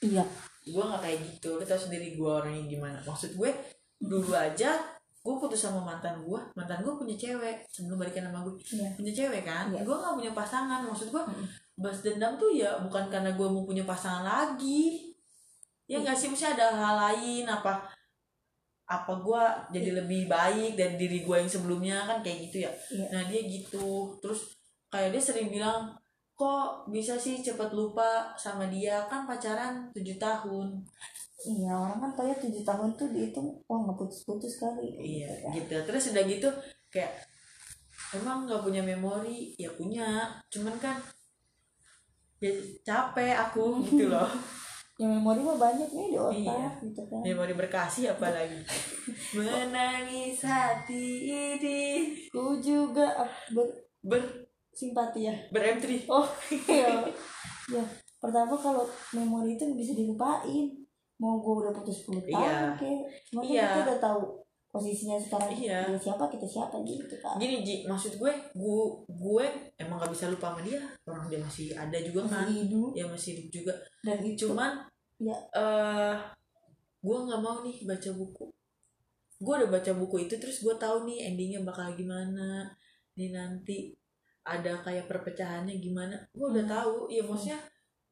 Iya. 0.02 0.24
Gue 0.66 0.82
nggak 0.82 1.02
kayak 1.04 1.18
gitu. 1.28 1.60
Lo 1.60 1.62
tau 1.62 1.78
sendiri 1.78 2.18
gue 2.18 2.26
orangnya 2.26 2.66
gimana. 2.66 2.98
Maksud 3.06 3.38
gue 3.38 3.50
dulu 4.00 4.32
aja 4.32 4.80
gue 5.20 5.34
putus 5.36 5.68
sama 5.68 5.84
mantan 5.84 6.16
gue 6.24 6.40
mantan 6.56 6.80
gue 6.80 6.92
punya 6.96 7.12
cewek 7.12 7.68
sebelum 7.68 8.00
balikan 8.00 8.24
sama 8.24 8.40
gue 8.40 8.56
iya. 8.72 8.88
Punya 8.96 9.12
cewek 9.12 9.44
kan? 9.44 9.68
Iya. 9.68 9.84
gue 9.84 9.96
nggak 10.00 10.16
punya 10.16 10.32
pasangan. 10.32 10.80
Maksud 10.88 11.12
gue 11.12 11.22
Mm. 11.28 11.44
balas 11.76 12.00
dendam 12.00 12.32
tuh 12.40 12.52
ya 12.56 12.80
bukan 12.80 13.08
karena 13.12 13.36
gue 13.36 13.48
mau 13.48 13.68
punya 13.68 13.84
pasangan 13.84 14.24
lagi. 14.24 15.12
Ya 15.84 16.00
nggak 16.00 16.16
sih? 16.16 16.32
Mesti 16.32 16.56
ada 16.56 16.72
hal 16.72 16.96
lain 16.96 17.44
apa 17.44 17.84
apa 18.88 19.12
gue 19.20 19.42
jadi 19.76 20.02
lebih 20.02 20.24
baik 20.24 20.74
dari 20.74 20.96
diri 20.96 21.20
gue 21.20 21.36
yang 21.36 21.50
sebelumnya 21.52 22.08
kan 22.08 22.24
kayak 22.24 22.48
gitu 22.48 22.64
ya. 22.64 22.72
Iya. 22.88 23.06
nah 23.12 23.22
dia 23.28 23.40
gitu. 23.44 24.16
Terus 24.24 24.56
kayak 24.88 25.12
dia 25.12 25.20
sering 25.20 25.52
bilang 25.52 25.99
kok 26.40 26.88
bisa 26.88 27.20
sih 27.20 27.44
cepet 27.44 27.68
lupa 27.70 28.32
sama 28.34 28.64
dia? 28.66 29.04
Kan 29.04 29.28
pacaran 29.28 29.92
tujuh 29.92 30.16
tahun. 30.16 30.80
Iya 31.40 31.72
orang 31.72 32.00
kan 32.00 32.10
tanya 32.16 32.36
tujuh 32.36 32.64
tahun 32.64 32.96
tuh 32.96 33.12
dihitung 33.12 33.48
wah 33.64 33.84
nggak 33.84 33.96
putus-putus 33.96 34.56
kali. 34.56 34.88
Iya 34.96 35.28
Gitu. 35.28 35.44
Kan. 35.44 35.52
gitu 35.52 35.76
terus 35.84 36.04
udah 36.12 36.24
gitu 36.24 36.48
kayak 36.88 37.12
emang 38.16 38.48
nggak 38.48 38.64
punya 38.64 38.80
memori? 38.80 39.52
Ya 39.60 39.68
punya. 39.72 40.32
Cuman 40.48 40.80
kan 40.80 40.96
ya 42.40 42.52
capek 42.82 43.36
aku 43.36 43.76
gitu 43.84 44.08
loh. 44.08 44.28
Ya 44.96 45.08
memori 45.08 45.40
mah 45.40 45.56
banyak 45.56 45.88
nih 45.88 46.06
di 46.12 46.18
otak 46.20 46.40
Iya. 46.44 46.68
gitu 46.84 47.00
kan. 47.08 47.20
Memori 47.24 47.52
berkasih 47.52 48.12
apalagi. 48.12 48.60
Menangis 49.36 50.40
hati 50.44 51.04
ini. 51.24 51.80
Ku 52.28 52.60
juga 52.60 53.08
ah, 53.16 53.32
ber 54.04 54.49
bersimpati 54.80 55.20
ya. 55.28 55.34
Ber 55.52 55.62
M3 55.76 56.08
oh 56.08 56.24
iya. 56.48 57.04
Ya 57.68 57.84
pertama 58.16 58.56
kalau 58.56 58.88
memori 59.12 59.60
itu 59.60 59.68
bisa 59.76 59.92
dilupain. 59.92 60.72
Mau 61.20 61.36
gue 61.36 61.52
udah 61.60 61.72
putus 61.76 62.08
10 62.08 62.16
tahun 62.24 62.32
Iya. 62.32 62.60
kayak 62.80 63.00
cuma 63.28 63.40
kan 63.44 63.52
Iya. 63.52 63.66
kita 63.68 63.80
udah 63.84 63.98
tahu 64.00 64.20
posisinya 64.72 65.20
sekarang 65.20 65.52
Iya. 65.52 65.78
dia 65.84 66.00
siapa 66.00 66.24
kita 66.32 66.46
siapa 66.48 66.80
gitu 66.80 67.12
kan 67.20 67.36
gini 67.36 67.60
Ji 67.60 67.84
maksud 67.84 68.16
gue 68.16 68.32
gue 68.56 68.80
gue 69.04 69.44
emang 69.76 70.00
gak 70.00 70.16
bisa 70.16 70.32
lupa 70.32 70.56
sama 70.56 70.64
dia. 70.64 70.80
Orang 71.04 71.28
dia 71.28 71.36
masih 71.36 71.76
ada 71.76 71.98
juga 72.00 72.24
kan? 72.24 72.48
masih 72.48 72.64
hidup. 72.64 72.90
Ya 72.96 73.04
masih 73.04 73.28
hidup 73.36 73.48
juga. 73.52 73.72
Dan 74.00 74.18
itu. 74.24 74.48
Cuman 74.48 74.80
ya 75.20 75.36
eh 75.52 76.16
gue 77.00 77.16
nggak 77.20 77.40
mau 77.44 77.60
nih 77.60 77.84
baca 77.84 78.10
buku. 78.16 78.48
Gue 79.40 79.54
udah 79.60 79.68
baca 79.68 79.92
buku 79.92 80.16
itu 80.24 80.34
terus 80.40 80.64
gue 80.64 80.72
tahu 80.76 81.04
nih 81.04 81.28
endingnya 81.28 81.60
bakal 81.60 81.92
gimana 81.92 82.64
nih 83.12 83.28
nanti 83.36 83.92
ada 84.44 84.72
kayak 84.80 85.06
perpecahannya 85.10 85.76
gimana? 85.78 86.16
Gue 86.32 86.48
udah 86.52 86.64
Hmm. 86.64 86.74
tahu. 86.76 86.94
Ya 87.12 87.22
maksudnya 87.24 87.60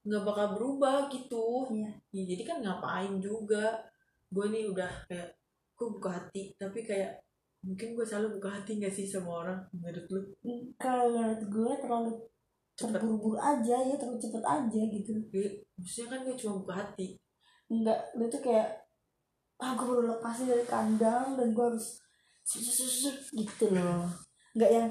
nggak 0.05 0.25
bakal 0.25 0.47
berubah 0.57 1.09
gitu. 1.13 1.69
Iya. 1.73 1.91
ya 2.15 2.23
jadi 2.25 2.43
kan 2.45 2.57
ngapain 2.65 3.21
juga? 3.21 3.77
Gue 4.29 4.53
nih 4.53 4.69
udah 4.69 4.89
kayak 5.09 5.29
gue 5.77 5.89
buka 5.89 6.11
hati. 6.21 6.53
Tapi 6.57 6.85
kayak 6.85 7.17
mungkin 7.65 7.97
gue 7.99 8.07
selalu 8.07 8.39
buka 8.39 8.55
hati 8.61 8.79
gak 8.79 8.95
sih 8.95 9.09
sama 9.09 9.43
orang? 9.43 9.59
Menurut 9.75 10.07
lu? 10.13 10.21
Kalau 10.79 11.11
menurut 11.11 11.43
gue 11.49 11.71
terlalu 11.83 12.13
terburu-buru 12.79 13.35
aja 13.35 13.77
ya 13.83 13.95
terlalu 13.99 14.23
cepet 14.23 14.45
aja 14.47 14.81
gitu. 14.87 15.11
Iya, 15.35 15.51
maksudnya 15.75 16.07
kan 16.15 16.19
gue 16.23 16.35
cuma 16.39 16.53
buka 16.63 16.75
hati. 16.87 17.07
Enggak 17.69 17.99
lu 18.15 18.31
tuh 18.31 18.39
kayak 18.39 18.69
ah 19.59 19.75
gue 19.75 19.87
baru 19.91 20.15
lepasin 20.15 20.47
dari 20.47 20.63
kandang 20.63 21.35
dan 21.35 21.51
gue 21.51 21.65
harus 21.67 21.99
gitu 23.35 23.65
loh. 23.75 24.07
Enggak 24.55 24.71
yang 24.71 24.89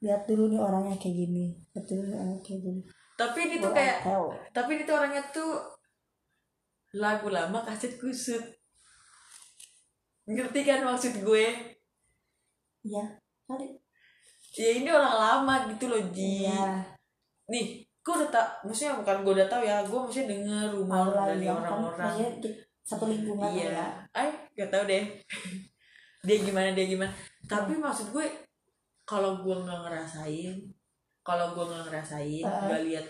lihat 0.00 0.24
dulu 0.24 0.48
nih 0.48 0.60
orangnya 0.60 0.96
kayak 0.96 1.16
gini. 1.28 1.46
Lihat 1.76 1.86
dulu 1.86 2.02
nih 2.08 2.16
orangnya 2.16 2.40
kayak 2.40 2.60
gini. 2.64 2.80
Tapi 3.20 3.40
dia 3.52 3.58
tuh 3.60 3.72
kayak 3.76 3.98
tapi 4.56 4.70
dia 4.80 4.86
tuh 4.88 4.96
orangnya 4.96 5.22
tuh 5.28 5.52
lagu 6.96 7.28
lama 7.28 7.60
kaset 7.60 8.00
kusut. 8.00 8.40
Ngerti 10.24 10.60
kan 10.64 10.80
maksud 10.88 11.20
gue? 11.20 11.46
Iya 12.80 13.04
kali. 13.44 13.66
Ya 14.56 14.70
ini 14.82 14.88
orang 14.88 15.14
lama 15.14 15.54
gitu 15.68 15.92
loh 15.92 16.00
Ji. 16.10 16.48
Iya. 16.48 16.80
Nih 17.52 17.84
gue 18.00 18.14
udah 18.16 18.30
tak 18.32 18.64
maksudnya 18.64 18.96
bukan 18.96 19.16
gue 19.20 19.32
udah 19.36 19.48
tahu 19.52 19.62
ya 19.62 19.84
gue 19.84 19.98
maksudnya 20.00 20.26
denger 20.32 20.66
rumor 20.72 21.12
dari 21.12 21.46
orang-orang. 21.46 22.40
di- 22.40 22.56
satu 22.80 23.06
lingkungan 23.06 23.52
iya. 23.52 23.70
ya. 23.70 23.86
Ay 24.16 24.28
gak 24.56 24.72
tahu 24.72 24.88
deh. 24.88 25.04
Dia 26.26 26.36
gimana 26.36 26.76
dia 26.76 26.84
gimana. 26.84 27.08
Tapi 27.48 27.80
maksud 27.80 28.12
gue 28.12 28.26
kalau 29.10 29.42
gue 29.42 29.56
nggak 29.58 29.80
ngerasain 29.82 30.54
kalau 31.26 31.50
gue 31.50 31.64
nggak 31.66 31.90
ngerasain 31.90 32.46
nggak 32.46 32.82
lihat 32.86 33.06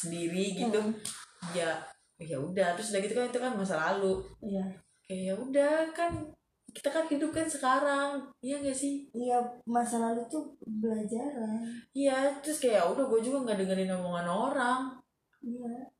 sendiri 0.00 0.56
gitu 0.56 0.80
Hmm. 0.80 0.96
ya 1.52 1.70
ya 2.16 2.40
udah. 2.40 2.72
Terus 2.78 2.96
udah 2.96 3.00
gitu 3.04 3.12
kan 3.12 3.26
itu 3.28 3.40
kan 3.42 3.52
masa 3.52 3.76
lalu. 3.76 4.24
Iya. 4.40 4.64
Kayak 5.04 5.22
ya 5.28 5.34
udah 5.36 5.74
kan 5.92 6.12
kita 6.74 6.88
kan 6.90 7.04
hidup 7.06 7.30
kan 7.30 7.46
sekarang 7.46 8.18
iya 8.40 8.58
gak 8.58 8.74
sih? 8.74 9.04
Iya 9.12 9.38
masa 9.68 10.00
lalu 10.00 10.24
tuh 10.26 10.56
belajaran. 10.64 11.60
Iya 11.92 12.32
terus 12.40 12.58
kayak 12.58 12.80
ya 12.80 12.84
udah 12.88 13.04
gue 13.06 13.20
juga 13.20 13.44
nggak 13.44 13.58
dengerin 13.60 13.92
omongan 14.00 14.26
orang. 14.26 14.80
Iya 15.44 15.92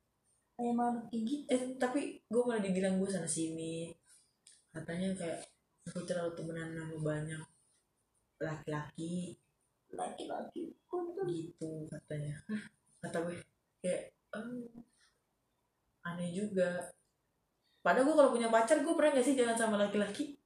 emang 0.57 1.05
kayak 1.13 1.23
gitu. 1.23 1.43
Eh 1.53 1.61
tapi 1.77 2.17
gue 2.25 2.41
malah 2.41 2.63
dibilang 2.65 2.97
gue 2.97 3.07
sana 3.07 3.29
sini. 3.29 3.93
Katanya 4.73 5.13
kayak 5.13 5.39
aku 5.85 6.01
terlalu 6.03 6.33
temenan 6.33 6.73
sama 6.73 6.97
banyak 6.99 7.43
laki-laki. 8.41 9.35
Laki-laki 9.95 10.75
gitu 11.25 11.87
katanya. 11.89 12.35
Hah, 12.49 12.61
kata 13.05 13.17
gue 13.25 13.35
kayak 13.81 14.11
"Oh, 14.35 14.67
aneh 16.05 16.29
juga. 16.31 16.91
Padahal 17.81 18.05
gue 18.09 18.15
kalau 18.17 18.31
punya 18.33 18.49
pacar 18.49 18.81
gue 18.81 18.93
pernah 18.97 19.13
gak 19.13 19.25
sih 19.25 19.37
jalan 19.37 19.57
sama 19.57 19.77
laki-laki? 19.77 20.37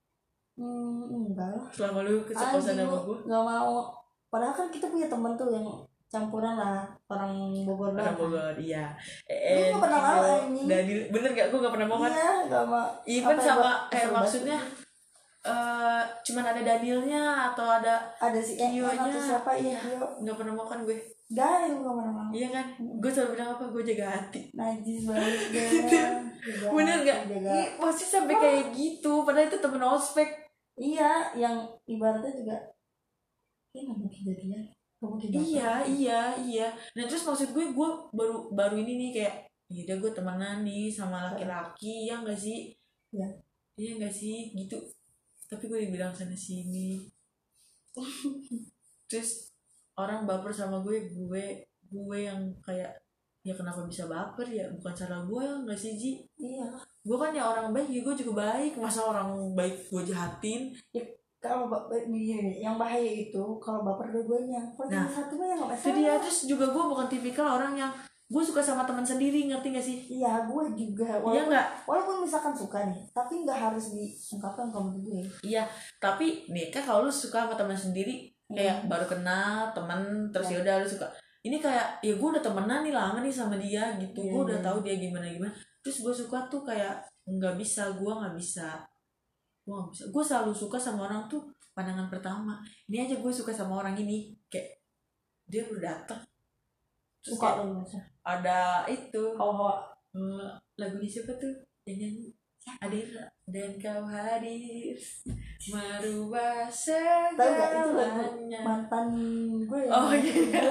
Hmm, 0.59 1.07
enggak 1.07 1.55
lah. 1.55 1.67
Selama 1.71 2.03
lu 2.03 2.23
ke 2.27 2.35
sekosan 2.35 2.75
Anjing, 2.75 2.87
sama 2.91 2.97
gue 3.07 3.17
nggak 3.23 3.43
mau. 3.47 3.75
Padahal 4.27 4.53
kan 4.55 4.67
kita 4.67 4.91
punya 4.91 5.07
temen 5.07 5.33
tuh 5.39 5.49
yang 5.49 5.65
campuran 6.09 6.57
lah 6.57 6.89
orang 7.05 7.53
Bogor 7.63 7.93
orang 7.93 8.17
Bogor 8.17 8.55
iya. 8.57 8.91
Lu 9.29 9.77
nggak 9.77 9.83
pernah 9.87 10.01
mau, 10.03 10.23
anjing. 10.25 10.67
Daniel 10.67 10.99
bener 11.13 11.29
gak 11.31 11.47
gue 11.53 11.59
gak 11.63 11.73
pernah 11.79 11.87
mau 11.87 11.99
kan? 12.03 12.11
Iya 12.11 12.31
nggak 12.51 12.65
mau. 12.67 12.87
Even 13.07 13.37
sama 13.39 13.71
kayak 13.87 14.07
kesel 14.11 14.43
banget. 14.43 14.88
Eh 15.39 16.03
cuman 16.19 16.45
ada 16.45 16.61
Danielnya 16.61 17.23
atau 17.49 17.63
ada 17.63 18.11
ada 18.15 18.39
si 18.39 18.59
Eon 18.59 18.91
Kionya. 18.91 19.07
atau 19.07 19.21
siapa? 19.21 19.51
Iya 19.55 19.79
Kio 19.79 20.05
nggak 20.19 20.35
pernah 20.35 20.53
mau 20.53 20.67
kan 20.67 20.83
gue. 20.83 20.99
Gak 21.29 21.45
ada 21.45 21.65
yang 21.65 21.79
nggak 21.79 21.95
pernah 21.95 22.13
mau 22.13 22.29
iya 22.33 22.47
kan? 22.49 22.65
Gue 22.75 23.07
selalu 23.07 23.29
bilang 23.37 23.49
apa? 23.53 23.63
Gue 23.69 23.83
jaga 23.85 24.05
hati. 24.11 24.41
Najis 24.51 24.99
banget 25.05 25.33
Jaga 25.55 26.01
bener 26.75 26.95
hati, 26.95 27.05
gak 27.05 27.19
jaga- 27.29 27.53
Ih, 27.53 27.67
maksudnya 27.77 28.09
sampai 28.09 28.35
kayak 28.35 28.63
gitu. 28.73 29.13
Padahal 29.23 29.47
itu 29.47 29.57
temen 29.57 29.83
ospek. 29.85 30.29
Iya 30.75 31.11
yang 31.35 31.55
ibaratnya 31.85 32.31
juga 32.33 32.55
ini 33.69 33.85
nggak 33.85 33.97
mungkin 33.97 34.21
jadian. 34.25 34.63
Nggak 34.99 35.43
iya 35.45 35.71
iya 35.87 36.21
iya. 36.35 36.67
Nah 36.97 37.03
terus 37.05 37.23
maksud 37.23 37.53
gue 37.53 37.65
gue 37.71 37.89
baru 38.11 38.51
baru 38.51 38.75
ini 38.75 38.97
nih 38.97 39.09
kayak 39.13 39.35
ya 39.69 39.81
udah 39.85 39.97
gue 40.01 40.11
temenan 40.11 40.57
nih 40.65 40.89
sama 40.89 41.31
laki-laki. 41.31 42.09
Ya 42.09 42.19
gak 42.19 42.35
sih? 42.35 42.75
Iya. 43.13 43.27
iya 43.77 43.91
gak 43.97 44.11
sih? 44.11 44.51
Gitu 44.51 44.75
tapi 45.49 45.65
gue 45.65 45.79
dibilang 45.83 46.13
sana 46.13 46.37
sini. 46.37 47.01
Terus 49.09 49.49
orang 49.97 50.23
baper 50.29 50.53
sama 50.53 50.79
gue 50.85 51.09
gue 51.09 51.45
gue 51.89 52.19
yang 52.21 52.39
kayak 52.61 52.93
ya 53.41 53.53
kenapa 53.57 53.81
bisa 53.83 54.05
baper 54.05 54.45
ya? 54.45 54.69
Bukan 54.69 54.93
salah 54.93 55.25
gue 55.25 55.45
nggak 55.65 55.79
sih 55.79 55.97
Ji? 55.97 56.11
Iya. 56.37 56.69
Gue 57.01 57.17
kan 57.17 57.33
ya 57.33 57.49
orang 57.49 57.73
baik 57.73 57.89
ya 57.89 58.01
gue 58.05 58.15
juga 58.15 58.33
baik. 58.45 58.77
Masa 58.77 59.09
orang 59.09 59.33
baik 59.57 59.89
gue 59.89 60.03
jahatin? 60.05 60.69
Kalau 61.39 61.71
ba- 61.71 61.87
ba- 61.87 62.03
gini, 62.03 62.59
yang 62.59 62.75
bahaya 62.75 62.99
itu 62.99 63.39
kalau 63.63 63.79
baper 63.81 64.11
dua-duanya. 64.11 64.59
Kalau 64.75 64.91
Nah, 64.91 65.07
satu 65.07 65.39
mah 65.39 65.47
ya 65.47 65.55
nggak 65.55 65.71
itu 65.71 65.87
masalah 65.87 65.95
dia. 65.97 66.13
Terus 66.19 66.39
juga 66.45 66.65
gue 66.67 66.83
bukan 66.83 67.07
tipikal 67.07 67.47
orang 67.57 67.73
yang 67.79 67.91
gue 68.29 68.43
suka 68.45 68.61
sama 68.61 68.85
teman 68.85 69.01
sendiri 69.01 69.49
ngerti 69.49 69.73
gak 69.73 69.81
sih? 69.81 69.97
Iya 70.05 70.45
gue 70.45 70.63
juga. 70.77 71.17
Iya 71.17 71.25
walaupun, 71.25 71.49
nggak? 71.49 71.67
walaupun 71.89 72.15
misalkan 72.21 72.53
suka 72.53 72.85
nih 72.85 73.01
tapi 73.09 73.41
nggak 73.41 73.57
harus 73.57 73.89
diungkapkan 73.89 74.69
ke 74.69 74.79
gue. 75.01 75.21
Iya 75.49 75.65
tapi 75.97 76.45
nih 76.45 76.69
kan 76.69 76.85
kalau 76.85 77.09
lu 77.09 77.13
suka 77.13 77.49
sama 77.49 77.57
teman 77.57 77.73
sendiri 77.73 78.29
kayak 78.45 78.85
baru 78.85 79.09
kenal 79.09 79.73
teman 79.73 80.29
terus 80.29 80.53
ya 80.53 80.61
udah 80.61 80.85
lu 80.85 80.87
suka. 80.87 81.09
Ini 81.41 81.57
kayak 81.57 82.05
ya 82.05 82.13
gue 82.13 82.29
udah 82.37 82.43
temenan 82.45 82.85
nih 82.85 82.93
lama 82.93 83.17
nih 83.25 83.33
sama 83.33 83.57
dia 83.57 83.97
gitu. 83.97 84.21
Iya, 84.21 84.29
gue 84.29 84.41
udah 84.53 84.59
iya. 84.61 84.65
tahu 84.69 84.77
dia 84.85 84.95
gimana 85.01 85.25
gimana. 85.25 85.53
Terus 85.81 85.97
gue 86.05 86.13
suka 86.13 86.45
tuh 86.53 86.61
kayak 86.61 87.01
nggak 87.25 87.57
bisa 87.57 87.97
gue 87.97 88.11
nggak 88.13 88.37
bisa. 88.37 88.85
Gue 89.65 89.73
nggak 89.73 89.89
bisa. 89.89 90.03
Gue 90.13 90.23
selalu 90.23 90.53
suka 90.53 90.77
sama 90.77 91.09
orang 91.09 91.25
tuh 91.25 91.49
pandangan 91.73 92.05
pertama. 92.13 92.61
Ini 92.85 93.09
aja 93.09 93.15
gue 93.17 93.33
suka 93.33 93.49
sama 93.49 93.81
orang 93.81 93.97
ini. 93.97 94.37
Kayak 94.45 94.85
dia 95.49 95.65
udah 95.65 95.81
datang 95.81 96.21
kayak 97.25 97.55
lo 97.63 97.83
masa 97.83 97.99
ada 98.23 98.85
itu 98.87 99.35
hawa 99.35 99.83
eh, 100.15 100.47
lagunya 100.79 101.09
siapa 101.09 101.35
tuh? 101.35 101.53
Yang 101.83 101.97
nyanyi 101.99 102.27
hadir 102.79 103.07
dan 103.49 103.71
kau 103.81 104.03
hadir. 104.05 104.93
Merubah 105.73 106.69
Tahu 106.69 107.35
segalanya. 107.35 108.59
mantan 108.61 109.07
gue. 109.65 109.81
Ya 109.85 109.91
oh 109.91 110.13
iya. 110.13 110.63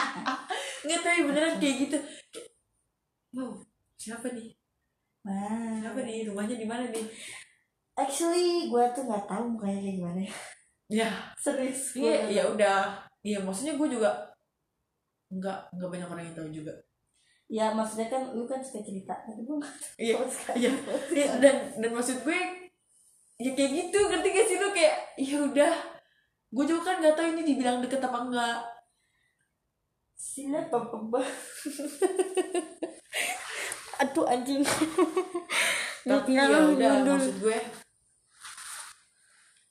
Nggak 0.84 1.00
tapi 1.00 1.20
beneran 1.24 1.56
kayak 1.56 1.76
gitu. 1.88 1.98
Wow 3.34 3.64
siapa 4.04 4.28
nih? 4.36 4.52
Nah. 5.24 5.80
Siapa 5.80 6.00
nih? 6.04 6.28
Rumahnya 6.28 6.56
di 6.60 6.66
mana 6.68 6.84
nih? 6.92 7.06
Actually 7.96 8.68
gue 8.68 8.84
tuh 8.92 9.08
nggak 9.08 9.24
tahu 9.24 9.56
mukanya 9.56 9.80
kayak 9.80 9.96
gimana. 9.96 10.20
Ya. 10.92 11.08
Serius 11.40 11.96
iya 11.96 12.28
ya 12.28 12.42
tahu. 12.44 12.60
udah. 12.60 12.80
Iya 13.24 13.38
maksudnya 13.40 13.80
gue 13.80 13.88
juga 13.88 14.10
nggak 15.34 15.58
nggak 15.74 15.90
banyak 15.90 16.08
orang 16.08 16.24
yang 16.30 16.36
tahu 16.36 16.48
juga. 16.50 16.72
Ya 17.50 17.66
maksudnya 17.74 18.08
kan 18.08 18.32
lu 18.32 18.48
kan 18.48 18.62
suka 18.64 18.80
cerita 18.80 19.12
tapi 19.26 19.44
gue 19.44 19.56
nggak 19.60 19.74
tahu 19.76 19.92
iya 20.00 20.16
iya. 20.56 20.70
Iya, 21.12 21.28
dan 21.42 21.56
dan 21.76 21.90
maksud 21.92 22.24
gue 22.24 22.38
ya 23.36 23.50
kayak 23.52 23.70
gitu 23.74 23.98
ngerti 24.08 24.28
gak 24.30 24.46
sih 24.48 24.56
lu? 24.62 24.68
Kayak 24.72 24.96
ya 25.20 25.36
udah 25.42 25.72
gue 26.54 26.64
juga 26.64 26.82
kan 26.86 26.96
nggak 27.02 27.16
tahu 27.18 27.26
ini 27.36 27.42
dibilang 27.42 27.82
deket 27.82 28.00
apa 28.00 28.18
enggak 28.24 28.58
Sila 30.14 30.62
papa 30.72 31.20
Aduh 34.02 34.26
anjing. 34.26 34.64
Tapi 36.08 36.34
ya 36.34 36.48
udah 36.48 37.04
maksud 37.06 37.38
gue 37.38 37.58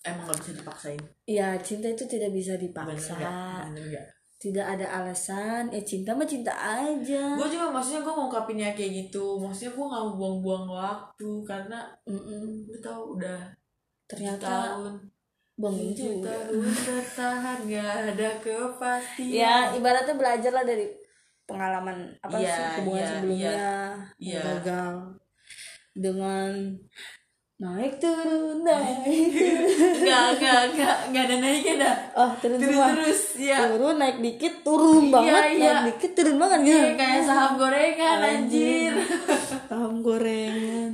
emang 0.03 0.27
nggak 0.27 0.39
bisa 0.43 0.51
dipaksain. 0.59 1.01
Ya 1.27 1.55
cinta 1.59 1.87
itu 1.89 2.03
tidak 2.07 2.31
bisa 2.35 2.59
dipaksa 2.59 3.15
bener 3.15 3.23
nggak? 3.23 3.63
bener 3.71 3.83
nggak 3.91 4.07
Tidak 4.43 4.65
ada 4.65 4.83
alasan. 4.99 5.71
Ya 5.71 5.79
cinta 5.79 6.11
mah 6.11 6.27
cinta 6.27 6.51
aja. 6.51 7.39
Gue 7.39 7.47
juga 7.47 7.71
maksudnya 7.71 8.03
gue 8.03 8.11
mau 8.11 8.27
ungkapinnya 8.27 8.75
kayak 8.75 9.07
gitu. 9.07 9.39
Maksudnya 9.39 9.71
gue 9.71 9.85
nggak 9.87 10.03
mau 10.03 10.13
buang-buang 10.19 10.65
waktu 10.67 11.29
karena 11.47 11.79
Mm-mm. 12.03 12.67
lu 12.67 12.77
tau 12.83 13.15
udah 13.15 13.39
Ternyata 14.03 14.43
tahun 14.75 14.99
bangun 15.55 15.95
juga. 15.95 16.27
tahun 16.27 16.59
bertahan 16.67 17.57
gak 17.71 17.93
ada 18.11 18.29
kepastian. 18.43 19.31
Ya 19.31 19.55
ibaratnya 19.71 20.15
belajar 20.19 20.51
lah 20.51 20.65
dari 20.67 20.91
pengalaman 21.43 22.11
apa 22.19 22.35
Iya, 22.35 22.51
sih 22.51 22.65
hubungan 22.83 22.99
iya, 22.99 23.07
sebelumnya 23.07 23.51
yang 24.19 24.43
gagal 24.43 24.93
dengan 25.93 26.51
naik 27.63 27.95
turun 27.95 28.59
naik 28.59 28.99
turun 29.07 30.03
Gak, 30.03 30.27
gak, 30.35 30.61
gak, 30.75 30.97
gak 31.09 31.23
ada 31.23 31.35
naiknya 31.39 31.73
dah. 31.79 31.95
Oh 32.13 32.31
turun 32.37 32.59
Terus 32.59 32.75
semua. 32.75 32.87
terus 32.91 33.21
ya 33.39 33.57
turun 33.65 33.95
naik 33.95 34.17
dikit 34.19 34.55
turun 34.61 35.01
Iya, 35.01 35.13
banget. 35.15 35.43
iya. 35.55 35.71
naik 35.73 35.85
dikit 35.89 36.11
turun 36.13 36.35
banget 36.37 36.59
Iya, 36.61 36.75
ya 36.75 36.91
kayak 36.93 37.21
saham 37.23 37.51
gorengan 37.55 38.19
anjir. 38.21 38.93
Saham 39.69 39.95
gorengan. 39.99 40.91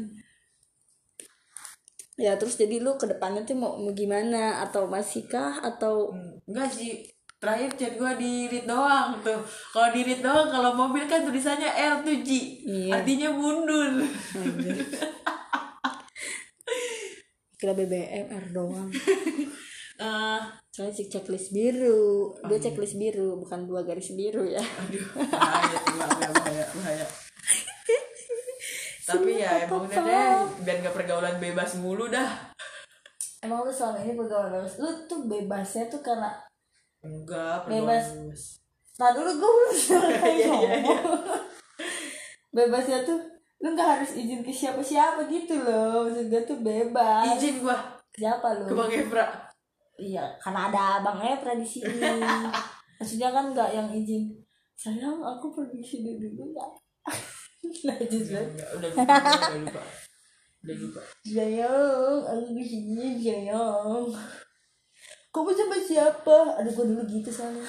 Ya 2.16 2.36
terus 2.36 2.54
jadi 2.54 2.78
lu 2.78 2.94
ke 2.94 3.08
depannya 3.08 3.42
tuh 3.42 3.56
mau, 3.56 3.74
mau 3.74 3.90
gimana? 3.90 4.62
Atau 4.62 4.86
masihkah 4.86 5.60
atau 5.60 6.12
Enggak 6.46 6.70
sih. 6.70 7.02
Terakhir 7.40 7.72
chat 7.74 7.94
gue 7.96 8.12
di 8.20 8.32
read 8.46 8.68
doang 8.68 9.16
tuh. 9.20 9.40
Kalau 9.72 9.90
di 9.90 10.04
read 10.04 10.20
doang 10.20 10.46
Kalau 10.46 10.76
mobil 10.76 11.08
kan 11.08 11.24
tulisannya 11.24 11.72
L7 11.72 12.28
Iya. 12.62 12.92
Artinya 12.94 13.32
mundur 13.32 14.04
kira 17.60 17.75
BBM 17.75 18.32
R 18.32 18.46
doang. 18.50 18.89
Eh, 20.00 20.39
soalnya 20.72 20.96
cek 20.96 21.12
checklist 21.12 21.51
biru. 21.51 22.32
Dia 22.48 22.56
checklist 22.56 22.96
biru 22.96 23.36
bukan 23.36 23.68
dua 23.68 23.84
garis 23.84 24.16
biru 24.16 24.48
ya. 24.48 24.63
Aduh 24.63 25.04
bahaya 25.28 25.75
bahaya 25.84 26.28
bahaya 26.32 26.66
bahaya. 26.72 27.06
Tapi 29.12 29.44
ya 29.44 29.68
emang 29.68 29.84
udah 29.84 30.00
deh 30.00 30.63
biar 30.63 30.78
gak 30.80 30.96
pergaulan 30.96 31.36
bebas 31.36 31.75
mulu 31.75 32.08
dah. 32.08 32.32
Emang 33.44 33.68
lu 33.68 33.72
selama 33.75 34.00
ini 34.00 34.16
pergaulan 34.16 34.56
bebas? 34.56 34.80
Lu 34.80 34.88
tuh 35.04 35.28
bebasnya 35.28 35.92
tuh 35.92 36.00
karena 36.00 36.32
enggak 37.00 37.68
Bebas. 37.68 38.16
nah 38.96 39.12
dulu 39.12 39.32
gue 39.36 39.51
belum 39.51 39.75
selesai 39.84 40.32
Iya, 40.32 40.48
iya, 40.48 40.74
iya. 40.80 40.98
bebasnya 42.51 43.04
tuh 43.04 43.20
lu 43.60 43.75
nggak 43.75 43.89
harus 44.00 44.16
izin 44.16 44.39
ke 44.39 44.51
siapa-siapa 44.51 45.28
gitu 45.28 45.60
loh. 45.60 46.08
Maksud 46.08 46.32
gue 46.32 46.42
tuh 46.48 46.60
bebas. 46.63 47.28
Izin 47.36 47.60
gua? 47.60 47.75
Siapa 48.16 48.48
lu? 48.56 48.66
Ke 48.68 48.74
bang 48.75 48.92
Evra 49.04 49.50
iya 50.00 50.24
karena 50.39 50.72
ada 50.72 50.82
abang 51.04 51.20
Epra 51.20 51.54
di 51.60 51.68
sini. 51.68 52.00
Maksudnya 53.00 53.30
kan 53.32 53.51
nggak 53.51 53.70
yang 53.75 53.92
izin 53.92 54.32
sayang 54.80 55.20
aku 55.20 55.51
pergi 55.51 55.84
sini 55.84 56.16
dulu 56.16 56.56
ya. 56.56 56.68
Lanjut 57.84 58.24
enggak, 58.32 58.48
udah 58.80 58.89
lupa 58.96 59.04
udah 59.04 59.60
lupa 59.60 59.82
udah 60.63 60.75
lupa. 60.80 61.01
Sayang 61.28 62.20
aku 62.24 62.50
di 62.56 62.63
sini 62.63 63.06
sayang 63.20 64.08
kamu 65.30 65.51
sama 65.54 65.78
siapa? 65.78 66.38
Aduh 66.58 66.74
gue 66.74 66.86
dulu 66.96 67.04
gitu 67.06 67.30
soalnya. 67.30 67.68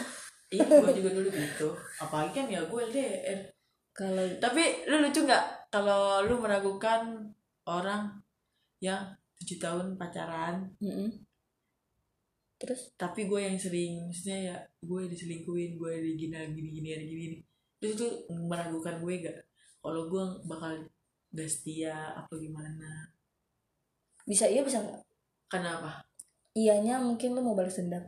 Iya 0.50 0.64
gua 0.80 0.94
juga 0.94 1.10
dulu 1.18 1.28
gitu. 1.28 1.68
Apalagi 1.98 2.32
kan 2.32 2.46
ya 2.46 2.62
gue 2.64 2.80
LDR 2.90 3.40
kalau 3.90 4.24
tapi 4.38 4.86
lu 4.86 5.02
lucu 5.02 5.26
nggak 5.26 5.59
kalau 5.70 6.26
lu 6.26 6.42
meragukan 6.42 7.30
orang 7.64 8.18
yang 8.82 9.14
tujuh 9.40 9.62
tahun 9.62 9.94
pacaran. 9.94 10.66
Mm-mm. 10.82 11.22
terus? 12.60 12.92
Tapi 12.98 13.24
gue 13.24 13.40
yang 13.40 13.56
sering 13.56 14.04
maksudnya 14.04 14.52
ya 14.52 14.56
gue 14.84 15.08
diselingkuhin 15.08 15.80
gue 15.80 15.92
digini 16.04 16.36
gini 16.52 16.68
gini 16.76 16.88
gini 16.92 17.20
gini 17.24 17.36
terus 17.80 17.96
itu 17.96 18.08
meragukan 18.28 19.00
gue 19.00 19.24
gak 19.24 19.32
kalau 19.80 20.12
gue 20.12 20.20
bakal 20.44 20.76
gak 21.32 21.48
setia 21.48 22.12
apa 22.12 22.36
gimana? 22.36 23.08
Bisa 24.28 24.44
iya 24.44 24.60
bisa 24.60 24.84
nggak? 24.84 25.00
Kenapa? 25.48 26.04
Iyanya 26.52 27.00
mungkin 27.00 27.32
lu 27.32 27.40
mau 27.40 27.56
balas 27.56 27.80
dendam. 27.80 28.04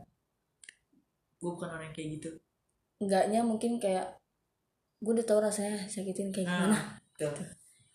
Gue 1.41 1.49
bukan 1.57 1.73
orang 1.73 1.89
yang 1.89 1.95
kayak 1.97 2.09
gitu. 2.21 2.29
Enggaknya 3.01 3.41
mungkin 3.41 3.81
kayak 3.81 4.21
gue 5.01 5.11
udah 5.17 5.25
tau 5.25 5.41
rasanya 5.41 5.89
sakitin 5.89 6.29
kayak 6.29 6.47
gimana. 6.47 6.77
nah 6.77 7.02
tuh 7.31 7.47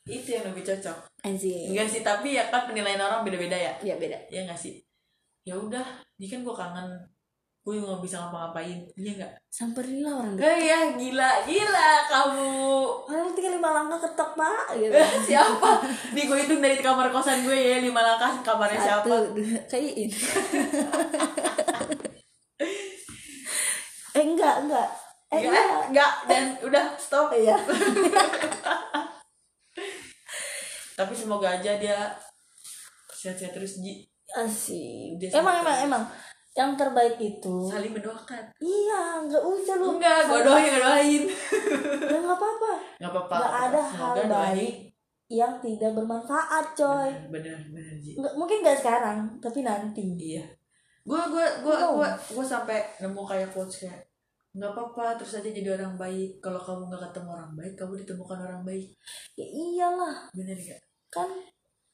itu 0.08 0.32
yang 0.32 0.48
lebih 0.48 0.64
cocok. 0.64 0.96
Enggak 1.20 1.84
sih 1.84 2.00
tapi 2.00 2.32
ya 2.32 2.48
kan 2.48 2.64
penilaian 2.64 2.96
orang 2.96 3.28
beda-beda 3.28 3.52
ya. 3.52 3.72
Ya 3.84 3.94
beda. 4.00 4.16
Ya 4.32 4.48
nggak 4.48 4.56
sih? 4.56 4.80
Ya 5.44 5.52
udah 5.52 5.84
ini 6.16 6.32
kan 6.32 6.40
gue 6.40 6.54
kangen. 6.56 6.88
Gue 7.60 7.76
nggak 7.76 8.00
bisa 8.00 8.16
ngapa-ngapain. 8.24 8.88
Iya 8.96 9.12
nggak? 9.20 9.32
Samperin 9.52 10.00
lah 10.00 10.24
orang 10.24 10.40
Gak 10.40 10.56
ya 10.56 10.78
gila 10.96 11.30
gila 11.44 11.90
kamu. 12.08 12.52
Orang 13.04 13.36
tinggal 13.36 13.60
lima 13.60 13.70
langkah 13.76 14.00
ketok 14.00 14.32
pak 14.32 14.64
gitu. 14.80 14.96
Siapa? 15.28 15.70
Nih 16.16 16.24
gue 16.24 16.38
hitung 16.40 16.64
dari 16.64 16.80
kamar 16.80 17.12
kosan 17.12 17.44
gue 17.44 17.52
ya 17.52 17.84
lima 17.84 18.00
langkah 18.00 18.32
kamarnya 18.40 18.80
siapa? 18.80 19.04
satu 19.04 19.36
dua 19.36 19.60
kayak 19.68 19.92
ini. 19.92 20.16
Eh 24.16 24.24
enggak 24.24 24.66
enggak. 24.66 24.88
Eh 25.28 25.38
Enggak, 25.44 25.52
enggak. 25.62 25.86
enggak, 25.92 26.12
dan 26.26 26.44
udah 26.64 26.84
stop. 26.98 27.28
iya 27.30 27.54
Tapi 30.98 31.14
semoga 31.14 31.46
aja 31.52 31.78
dia 31.78 32.10
sehat-sehat 33.08 33.54
terus 33.54 33.78
Ji. 33.78 34.02
Dia 35.16 35.30
emang 35.32 35.62
emang 35.62 35.76
emang 35.80 36.04
yang 36.52 36.74
terbaik 36.74 37.14
itu 37.16 37.54
Saling 37.64 37.94
mendoakan. 37.94 38.42
iya 38.58 39.14
enggak 39.16 39.38
usah 39.38 39.78
lu 39.78 39.94
Enggak, 39.94 40.26
gue 40.26 40.40
doain, 40.42 40.66
gue 40.66 40.80
doain. 40.80 41.22
ya 42.02 42.18
nggak 42.18 42.34
apa-apa 42.34 42.70
Enggak 42.98 43.12
apa-apa. 43.14 43.34
nggak 43.38 43.54
ada 43.64 43.82
hal 43.86 44.12
doain. 44.16 44.28
baik 44.28 44.74
yang 45.28 45.54
tidak 45.60 45.94
bermanfaat 45.94 46.66
coy 46.74 47.08
Bener, 47.30 47.58
bener 47.70 47.94
Ji. 48.02 48.18
Nggak, 48.18 48.34
mungkin 48.34 48.58
gak 48.60 48.74
sekarang 48.76 49.18
tapi 49.38 49.62
nanti 49.62 50.02
Iya. 50.18 50.44
Gue 51.00 51.20
gue 51.30 51.46
gue 51.62 51.76
gue 51.78 52.08
gue 52.28 52.44
sampai 52.44 52.78
nemu 52.98 53.22
kayak 53.22 53.48
quotes 53.48 53.86
kayak 53.86 54.02
nggak 54.50 54.68
apa-apa 54.68 55.14
terus 55.14 55.38
aja 55.38 55.48
jadi 55.48 55.72
orang 55.72 55.94
baik 55.94 56.42
kalau 56.42 56.58
kamu 56.58 56.90
nggak 56.90 57.02
ketemu 57.06 57.30
orang 57.30 57.52
baik 57.54 57.74
kamu 57.76 57.92
ditemukan 57.96 58.38
orang 58.42 58.62
baik 58.62 58.88
ya 59.32 59.46
iyalah 59.46 60.26
bener 60.34 60.58
gak 60.58 60.80
kan 61.08 61.28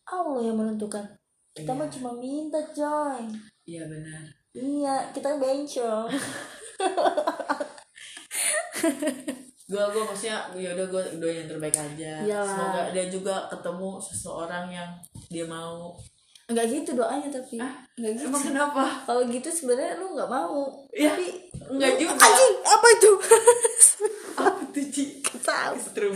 Allah 0.05 0.41
yang 0.43 0.57
menentukan. 0.57 1.05
Kita 1.51 1.71
Iya. 1.71 1.79
mah 1.79 1.89
cuma 1.89 2.11
minta 2.13 2.61
coy. 2.69 3.23
Iya 3.65 3.83
benar. 3.85 4.23
Iya 4.53 4.95
kita 5.11 5.37
bencong. 5.37 6.09
Gue 9.65 9.81
gue 9.81 10.03
maksudnya 10.05 10.45
ya 10.53 10.77
udah 10.77 10.87
gue 10.87 11.03
doain 11.17 11.41
yang 11.41 11.49
terbaik 11.49 11.73
aja. 11.73 12.21
Iyalah. 12.21 12.45
semoga 12.47 12.83
dia 12.93 13.07
juga 13.09 13.49
ketemu 13.49 13.91
seseorang 13.99 14.67
yang 14.69 14.91
dia 15.27 15.47
mau. 15.47 15.97
Nggak 16.45 16.67
gitu 16.69 16.91
doanya 16.95 17.33
tapi. 17.33 17.57
Ah, 17.57 17.81
nggak 17.97 18.13
gitu. 18.13 18.29
Emang 18.29 18.45
kenapa? 18.45 18.85
Kalau 19.03 19.25
gitu 19.25 19.49
sebenarnya 19.49 19.97
lu 19.97 20.13
nggak 20.13 20.29
mau. 20.29 20.69
Iya. 20.93 21.09
tapi 21.11 21.27
Nggak 21.73 21.91
lu- 21.91 22.01
juga. 22.05 22.21
anjing 22.21 22.55
apa 22.61 22.87
itu? 22.93 23.13
Apa 24.37 24.61
tuh 24.69 24.85
Ci? 24.93 25.05
Tahu. 25.41 25.75
Setrum 25.81 26.15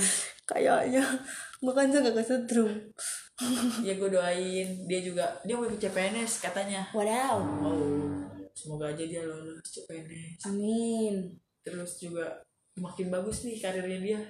kayaknya 1.59 1.67
bukan 1.67 1.87
juga 1.91 2.11
kesetrum. 2.15 2.71
Ya 3.83 3.93
gue 3.99 4.11
doain. 4.11 4.69
Dia 4.87 5.01
juga 5.03 5.25
dia 5.43 5.55
mau 5.59 5.67
ikut 5.67 5.79
CPNS 5.83 6.43
katanya. 6.43 6.87
Wadaw. 6.95 7.39
Oh 7.63 8.09
semoga 8.59 8.91
aja 8.91 9.05
dia 9.07 9.23
lolos 9.23 9.63
CPNS 9.63 10.51
amin. 10.51 11.31
Terus 11.63 12.03
juga 12.03 12.43
makin 12.75 13.07
bagus 13.15 13.47
nih 13.47 13.63
karirnya 13.63 13.99
dia. 14.03 14.21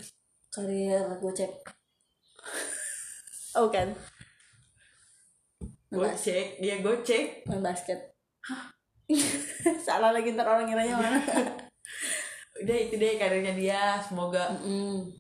Karir 0.53 1.17
gocek 1.25 1.53
oh 3.57 3.69
kan 3.73 3.91
gue 5.89 6.11
cek 6.13 6.61
dia 6.61 6.85
gue 6.85 6.97
cek. 7.01 7.49
Main 7.49 7.65
basket. 7.65 8.13
Salah 9.89 10.13
lagi 10.13 10.37
ntar 10.37 10.45
orang 10.45 10.69
ngiranya 10.69 11.01
mana 11.01 11.19
udah 12.61 12.77
itu 12.77 12.95
deh 13.01 13.17
karirnya 13.17 13.57
dia. 13.57 13.97
Semoga 14.05 14.61
Mm. 14.61 15.17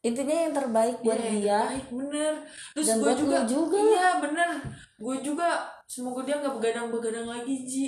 Intinya 0.00 0.36
yang 0.38 0.54
terbaik 0.54 0.96
buat 1.00 1.12
Iya, 1.14 1.28
dia 1.30 1.60
baik, 1.62 1.86
bener 1.92 2.32
terus 2.72 2.86
Dan 2.86 2.96
gue 2.96 3.04
buat 3.04 3.18
juga 3.18 3.38
juga. 3.44 3.76
iya 3.78 4.08
bener 4.16 4.48
gue 4.96 5.16
juga 5.20 5.48
semoga 5.84 6.20
dia 6.24 6.40
nggak 6.40 6.54
begadang-begadang 6.56 7.26
lagi 7.26 7.54
Ji 7.62 7.86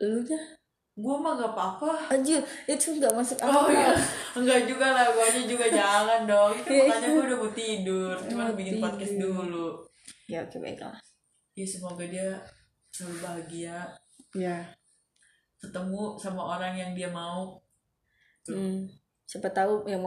lu 0.00 0.20
dah 0.22 0.44
gue 0.90 1.16
mah 1.16 1.32
gak 1.32 1.54
apa-apa 1.54 2.12
anjir 2.12 2.42
itu 2.66 2.98
nggak 2.98 3.14
masuk 3.14 3.38
Oh 3.40 3.64
akal 3.64 3.72
iya, 3.72 3.94
enggak 4.34 4.60
juga 4.66 4.86
lah, 4.90 5.06
gue 5.08 5.48
juga 5.48 5.66
jangan 5.70 6.28
dong. 6.28 6.52
Kan 6.60 6.68
Iya. 6.68 6.82
makanya 6.84 7.08
gue 7.08 7.24
udah 7.24 7.38
mau 7.38 7.50
tidur, 7.54 8.14
cuma 8.20 8.42
Mau 8.44 8.52
bikin 8.52 8.76
podcast 8.76 9.14
dulu. 9.16 9.66
ya 10.26 10.44
oke 10.44 10.56
baiklah 10.58 10.96
Ya 11.52 11.64
semoga 11.64 12.04
dia 12.04 12.28
selalu 12.90 13.16
bahagia, 13.18 13.78
ya 14.34 14.56
ketemu 15.56 16.02
sama 16.16 16.42
orang 16.50 16.74
yang 16.74 16.92
dia 16.92 17.08
mau. 17.08 17.56
hmm. 18.44 18.84
siapa 19.24 19.48
tahu 19.50 19.86
yang 19.86 20.02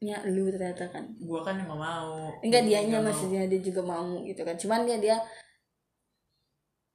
maunya 0.00 0.16
lu 0.24 0.48
ternyata 0.48 0.88
kan 0.88 1.04
Gue 1.20 1.40
kan 1.44 1.60
emang 1.60 1.76
mau. 1.76 2.32
enggak 2.40 2.64
Gua 2.64 2.68
dianya 2.72 2.88
nggak 2.90 3.02
mau. 3.04 3.08
maksudnya 3.12 3.42
dia 3.44 3.60
juga 3.60 3.82
mau 3.84 4.24
gitu 4.24 4.40
kan 4.40 4.56
cuman 4.56 4.88
dia 4.88 4.96
dia 4.96 5.16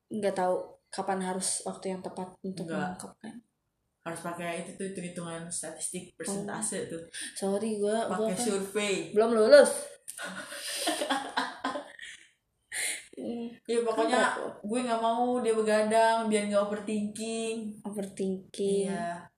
nggak 0.10 0.34
tahu 0.34 0.56
kapan 0.90 1.22
harus 1.22 1.62
waktu 1.62 1.94
yang 1.94 2.02
tepat 2.02 2.34
untuk 2.42 2.66
Enggak. 2.66 2.82
mengungkapkan 2.98 3.34
Harus 4.02 4.22
pakai 4.22 4.50
itu 4.64 4.90
tuh 4.90 5.02
hitungan 5.02 5.46
statistik 5.50 6.14
persentase 6.14 6.86
tuh. 6.88 7.02
sorry 7.36 7.78
gue 7.78 7.90
gua 7.90 8.10
Pakai 8.12 8.34
kan 8.34 8.42
survei. 8.44 9.14
belum 9.14 9.32
lulus 9.36 9.72
Hmm, 13.16 13.48
Ya 13.70 13.80
pokoknya 13.82 14.18
Kenapa? 14.34 14.62
gue 14.62 14.80
nggak 14.82 15.02
mau 15.04 15.40
dia 15.40 15.54
begadang 15.54 16.26
biar 16.26 16.44
nggak 16.48 16.64
overthinking. 16.64 17.58
overthinking 17.82 18.90
Iya. 18.90 19.30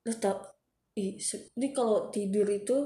lu 0.00 0.12
tau 0.14 0.38
ini 0.92 1.68
kalau 1.70 2.08
tidur 2.08 2.44
itu 2.44 2.76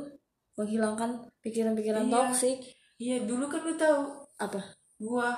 menghilangkan 0.55 1.11
pikiran-pikiran 1.41 2.05
Iya. 2.05 2.13
toksik 2.13 2.59
Iya 2.95 3.17
dulu 3.23 3.49
kan 3.49 3.61
lu 3.61 3.75
tahu 3.75 4.01
apa 4.37 4.61
gue 4.95 5.29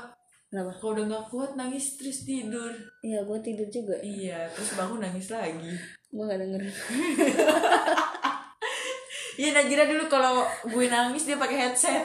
kenapa 0.46 0.70
kalau 0.74 0.92
udah 0.94 1.04
nggak 1.06 1.26
kuat 1.26 1.50
nangis 1.54 1.96
terus 1.96 2.22
tidur. 2.22 2.68
iya 3.00 3.20
gue 3.20 3.38
tidur 3.40 3.64
juga 3.66 3.96
Iya, 3.98 4.44
terus 4.48 4.72
bangun 4.72 5.00
nangis 5.00 5.28
lagi. 5.28 5.72
gue 6.06 6.22
gak 6.22 6.38
denger 6.38 6.62
Iya 9.36 9.52
Najira 9.52 9.84
dulu 9.84 10.04
kalau 10.06 10.40
gue 10.64 10.84
nangis 10.86 11.24
dia 11.24 11.36
pakai 11.36 11.56
headset. 11.62 12.04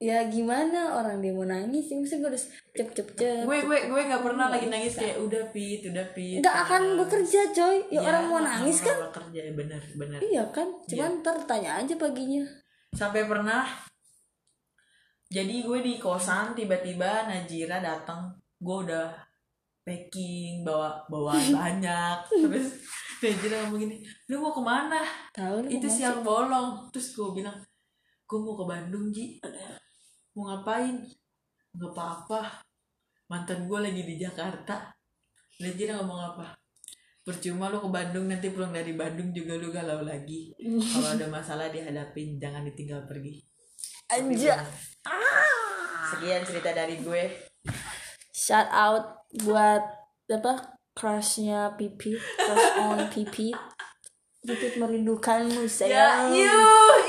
Ya 0.00 0.24
gimana 0.26 0.96
orang 0.96 1.20
dia 1.20 1.28
mau 1.30 1.44
nangis? 1.44 1.86
Ya 1.86 2.00
mesti 2.00 2.16
gue 2.16 2.26
harus 2.26 2.48
cep 2.72 2.88
cep 2.90 3.08
cep. 3.14 3.44
Gue 3.44 3.60
gue 3.60 3.78
gue 3.86 4.00
nggak 4.02 4.24
pernah 4.24 4.48
lagi 4.48 4.66
nangis 4.66 4.96
kayak 4.96 5.20
udah 5.20 5.44
pit, 5.52 5.84
udah 5.84 6.06
pit. 6.10 6.40
nggak 6.40 6.56
akan 6.64 6.82
bekerja 6.96 7.52
coy. 7.52 7.76
Ya 7.86 7.94
Iya, 7.94 8.00
orang 8.02 8.24
mau 8.26 8.40
nangis 8.40 8.80
kan? 8.80 8.96
bekerja 8.98 9.40
ya 9.42 9.52
benar 9.52 9.80
benar. 9.94 10.18
iya 10.18 10.44
kan? 10.48 10.68
Cuman 10.84 11.20
ntar 11.20 11.36
tanya 11.44 11.76
aja 11.76 11.94
paginya. 11.94 12.42
Sampai 12.90 13.28
pernah. 13.28 13.68
Jadi 15.30 15.62
gue 15.62 15.78
di 15.78 15.94
kosan 15.96 16.58
tiba-tiba 16.58 17.28
Najira 17.28 17.78
datang, 17.78 18.34
gue 18.56 18.76
udah 18.82 19.14
packing 19.80 20.64
bawa 20.64 21.04
bawaan 21.06 21.44
banyak. 21.60 22.16
Terus 22.26 22.72
Najira 23.20 23.56
ngomong 23.62 23.78
gini 23.78 23.96
lu 24.26 24.40
mau 24.40 24.50
ke 24.50 24.58
mana? 24.58 25.04
Tahu 25.30 25.68
itu 25.68 25.86
siang 25.86 26.24
bolong. 26.24 26.88
Terus 26.88 27.12
gue 27.12 27.30
bilang 27.36 27.60
gue 28.24 28.38
mau 28.38 28.54
ke 28.54 28.64
Bandung 28.64 29.10
Ji 29.10 29.38
mau 30.40 30.56
ngapain? 30.56 30.96
Nggak 31.76 31.92
apa-apa. 31.92 32.64
Mantan 33.28 33.68
gue 33.68 33.78
lagi 33.78 34.02
di 34.08 34.16
Jakarta. 34.16 34.88
Najira 35.60 36.00
ngomong 36.00 36.20
apa. 36.32 36.56
Percuma 37.20 37.68
lu 37.68 37.84
ke 37.84 37.88
Bandung 37.92 38.32
nanti 38.32 38.48
pulang 38.48 38.72
dari 38.72 38.96
Bandung 38.96 39.36
juga 39.36 39.60
lu 39.60 39.68
galau 39.68 40.00
lagi. 40.00 40.56
Kalau 40.56 41.12
ada 41.12 41.28
masalah 41.28 41.68
dihadapin 41.68 42.40
jangan 42.40 42.64
ditinggal 42.64 43.04
pergi. 43.04 43.36
Anja. 44.08 44.64
sekian 46.10 46.42
cerita 46.42 46.72
dari 46.72 46.98
gue. 47.04 47.22
Shout 48.32 48.66
out 48.72 49.28
buat 49.44 49.84
apa 50.32 50.80
crushnya 50.96 51.76
Pipi. 51.76 52.16
Crush 52.18 52.68
on 52.80 52.98
Pipi. 53.12 53.52
Pipi 54.40 54.80
merindukanmu 54.80 55.68
ya 55.68 55.70
sayang. 55.70 56.32
You 56.32 56.56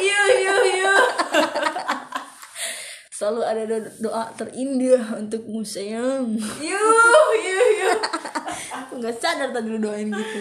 you 0.03 0.19
you 0.19 0.21
you 0.43 0.50
selalu 3.21 3.41
ada 3.45 3.63
do- 3.69 3.93
doa 4.01 4.25
terindah 4.33 5.13
untukmu 5.21 5.61
sayang. 5.61 6.33
You 6.57 6.85
you 7.37 7.93
aku 8.81 8.97
nggak 8.97 9.13
sadar 9.21 9.53
tadi 9.53 9.69
lu 9.69 9.77
doain 9.77 10.09
gitu. 10.09 10.39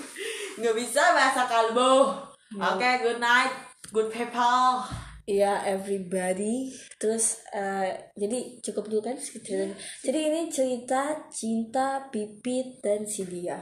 Nggak 0.60 0.74
bisa 0.76 1.14
bahasa 1.16 1.46
kalbo 1.48 2.18
oke 2.58 2.90
good 3.00 3.16
night 3.16 3.48
good 3.96 4.12
people. 4.12 4.84
Iya 5.28 5.60
everybody. 5.64 6.72
Terus 6.96 7.44
eh, 7.52 7.92
Jadi 8.16 8.64
cukup 8.64 8.88
dulu 8.88 9.12
kan 9.12 9.16
ceritanya 9.20 9.76
Jadi 10.00 10.18
ini 10.24 10.40
cerita 10.48 11.28
Cinta 11.28 12.08
Pipit 12.08 12.80
dan 12.80 13.04
si 13.04 13.28
dia 13.28 13.60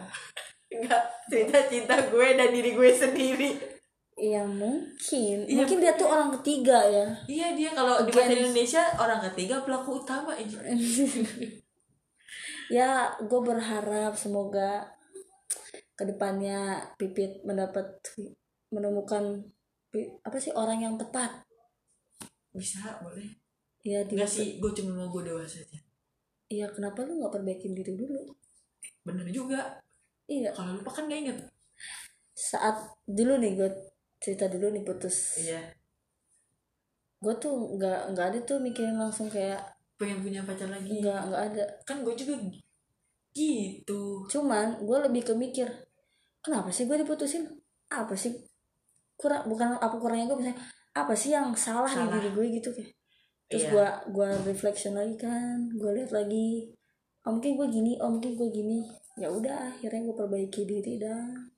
Enggak, 0.70 1.02
cerita 1.26 1.58
cinta 1.66 1.94
gue 2.06 2.38
dan 2.38 2.54
diri 2.54 2.74
gue 2.74 2.90
sendiri. 2.90 3.75
Ya 4.16 4.48
mungkin 4.48 5.44
Iya, 5.44 5.60
Mungkin 5.60 5.76
dia 5.84 5.92
tuh 5.92 6.08
orang 6.08 6.32
ketiga 6.40 6.80
ya 6.88 7.04
Iya 7.28 7.52
dia 7.52 7.70
kalau 7.76 8.00
di 8.00 8.08
bahasa 8.08 8.32
Indonesia 8.32 8.82
orang 8.96 9.20
ketiga 9.28 9.60
pelaku 9.60 10.00
utama 10.00 10.32
aja. 10.32 10.56
Ya 12.72 13.12
gue 13.20 13.40
berharap 13.44 14.16
Semoga 14.16 14.88
Ke 15.92 16.08
depannya 16.08 16.80
Pipit 16.96 17.44
mendapat 17.44 18.00
Menemukan 18.72 19.52
Apa 20.24 20.40
sih 20.40 20.50
orang 20.56 20.80
yang 20.80 20.96
tepat 20.96 21.44
Bisa 22.56 22.96
boleh. 23.04 23.36
Ya 23.84 24.00
di 24.00 24.16
Enggak 24.16 24.32
sih, 24.32 24.56
gue 24.56 24.72
cuma 24.80 24.96
mau 24.96 25.12
gue 25.12 25.28
dewasa 25.28 25.60
aja. 25.60 25.78
Iya 26.48 26.72
kenapa 26.72 27.04
lu 27.04 27.20
gak 27.20 27.36
perbaikin 27.36 27.76
diri 27.76 27.92
dulu 27.92 28.32
Bener 29.04 29.28
juga. 29.28 29.76
Iya 30.24 30.56
Kalau 30.56 30.80
lupa 30.80 30.88
kan 30.88 31.04
gak 31.04 31.20
inget. 31.20 31.38
Saat 32.32 32.96
dulu 33.04 33.36
nih 33.36 33.60
gue 33.60 33.70
Cerita 34.26 34.50
dulu 34.50 34.74
nih 34.74 34.82
putus 34.82 35.38
Iya. 35.38 35.62
gue 37.16 37.34
tuh 37.38 37.78
nggak 37.78 38.10
nggak 38.10 38.26
ada 38.26 38.38
tuh 38.42 38.58
mikirin 38.58 38.98
langsung 38.98 39.30
kayak 39.30 39.62
Pengen 39.94 40.20
punya 40.20 40.42
pacar 40.42 40.66
lagi. 40.66 40.98
nggak 40.98 41.20
nggak 41.24 41.42
ada 41.46 41.64
Kan 41.86 42.02
gue 42.02 42.12
juga 42.12 42.34
gitu. 43.32 44.26
cuman 44.26 44.82
gue 44.82 44.98
lebih 45.06 45.22
ke 45.22 45.32
mikir 45.32 45.70
kenapa 46.40 46.68
sih 46.68 46.84
gue 46.84 46.98
diputusin 46.98 47.46
apa 47.86 48.12
sih 48.12 48.34
kurang 49.14 49.46
bukan 49.46 49.76
apa 49.76 49.94
kurangnya 49.94 50.26
gue 50.26 50.38
misalnya 50.38 50.58
apa 50.90 51.12
sih 51.12 51.30
yang 51.30 51.52
salah, 51.52 51.86
Salah. 51.86 52.08
di 52.10 52.18
diri 52.18 52.30
gue 52.32 52.46
gitu 52.58 52.68
kayak 52.72 52.92
terus 53.46 53.62
Iya. 53.62 53.70
gue 53.70 53.86
gua 54.10 54.28
reflection 54.42 54.92
lagi 54.92 55.14
kan 55.14 55.70
gue 55.70 55.90
lihat 55.94 56.10
lagi 56.10 56.74
oh 57.22 57.30
mungkin 57.30 57.54
gue 57.54 57.68
gini 57.70 57.92
oh 58.02 58.10
mungkin 58.10 58.34
gue 58.34 58.48
gini 58.50 58.78
ya 59.14 59.30
udah 59.30 59.70
akhirnya 59.70 60.02
gue 60.02 60.16
perbaiki 60.16 60.62
diri 60.66 60.98
dan 60.98 61.52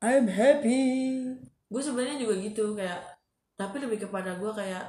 I'm 0.00 0.26
happy 0.26 0.80
Gue 1.72 1.80
sebenarnya 1.80 2.20
juga 2.20 2.34
gitu 2.36 2.76
kayak 2.76 3.00
tapi 3.56 3.80
lebih 3.80 4.04
kepada 4.04 4.36
gue 4.36 4.50
kayak 4.52 4.84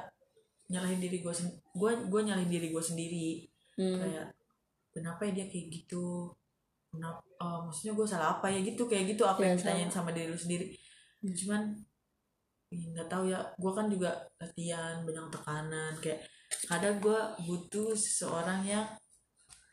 nyalahin 0.68 1.00
diri 1.00 1.20
gue 1.24 1.32
gue 1.76 1.90
gue 2.08 2.20
nyalahin 2.20 2.50
diri 2.52 2.68
gue 2.68 2.84
sendiri. 2.84 3.28
Hmm. 3.74 3.98
kayak 3.98 4.26
kenapa 4.94 5.26
ya 5.26 5.32
dia 5.42 5.46
kayak 5.48 5.66
gitu? 5.72 6.30
Kenapa 6.92 7.24
eh, 7.24 7.58
maksudnya 7.64 7.92
gue 7.96 8.06
salah 8.06 8.28
apa 8.38 8.46
ya? 8.52 8.60
Gitu 8.60 8.82
kayak 8.84 9.16
gitu 9.16 9.24
apa 9.24 9.40
Ya, 9.40 9.46
yang 9.50 9.58
ditanyain 9.58 9.90
sama 9.90 10.12
diri 10.12 10.28
lu 10.28 10.38
sendiri. 10.38 10.76
Hmm. 11.24 11.32
cuman 11.32 11.62
nggak 12.74 13.06
tahu 13.06 13.30
ya 13.30 13.38
gue 13.54 13.72
kan 13.72 13.86
juga 13.86 14.10
latihan 14.42 15.06
banyak 15.06 15.30
tekanan 15.30 15.94
kayak 16.02 16.26
kadang 16.66 16.98
gue 16.98 17.20
butuh 17.46 17.94
seseorang 17.94 18.66
yang 18.66 18.82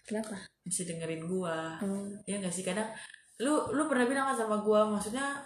kenapa? 0.05 0.37
bisa 0.61 0.85
dengerin 0.85 1.25
gue 1.25 1.57
hmm. 1.81 2.23
ya 2.29 2.35
nggak 2.39 2.53
sih? 2.53 2.63
Kadang 2.65 2.87
lu 3.41 3.73
lu 3.73 3.89
pernah 3.89 4.05
bilang 4.05 4.29
sama 4.37 4.61
gue 4.61 4.79
maksudnya 4.93 5.41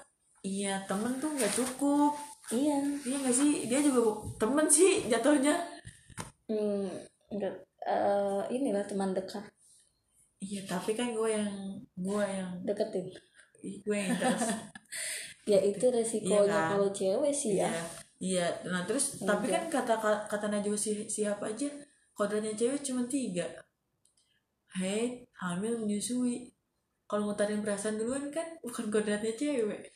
iya 0.45 0.77
temen 0.85 1.17
tuh 1.17 1.33
nggak 1.33 1.53
cukup 1.57 2.13
iya 2.53 2.77
iya 3.01 3.17
nggak 3.17 3.33
sih 3.33 3.65
dia 3.65 3.81
juga 3.81 4.21
temen 4.37 4.69
sih 4.69 5.09
jatuhnya 5.09 5.57
hmm. 6.45 6.85
enggak 7.33 7.55
eh, 7.81 8.41
inilah 8.53 8.85
teman 8.85 9.17
dekat 9.17 9.41
iya 10.37 10.61
tapi 10.69 10.93
kan 10.93 11.17
gue 11.17 11.29
yang 11.33 11.81
gue 11.97 12.23
yang 12.29 12.61
deketin 12.61 13.09
gue 13.65 13.97
yang 13.97 14.13
terus 14.21 14.53
ya 15.51 15.59
itu 15.61 15.85
resikonya 15.89 16.45
Iya 16.45 16.53
kan? 16.53 16.69
kalau 16.77 16.89
cewek 16.93 17.33
sih 17.33 17.57
ya 17.57 17.69
Iya, 17.69 17.85
iya. 18.17 18.47
Nah 18.71 18.81
terus 18.87 19.21
tapi 19.21 19.51
kan 19.51 19.67
kata 19.69 19.97
kata 20.01 20.47
Najwa 20.49 20.77
si, 20.77 21.05
siapa 21.05 21.51
aja 21.51 21.69
kodratnya 22.15 22.55
cewek 22.55 22.81
cuma 22.81 23.03
tiga. 23.05 23.45
Hate, 24.71 25.27
hamil, 25.39 25.83
menyusui. 25.83 26.49
Kalau 27.05 27.29
ngutarin 27.29 27.61
perasaan 27.61 27.99
duluan 27.99 28.31
kan 28.33 28.57
bukan 28.63 28.87
kodratnya 28.89 29.35
cewek. 29.35 29.91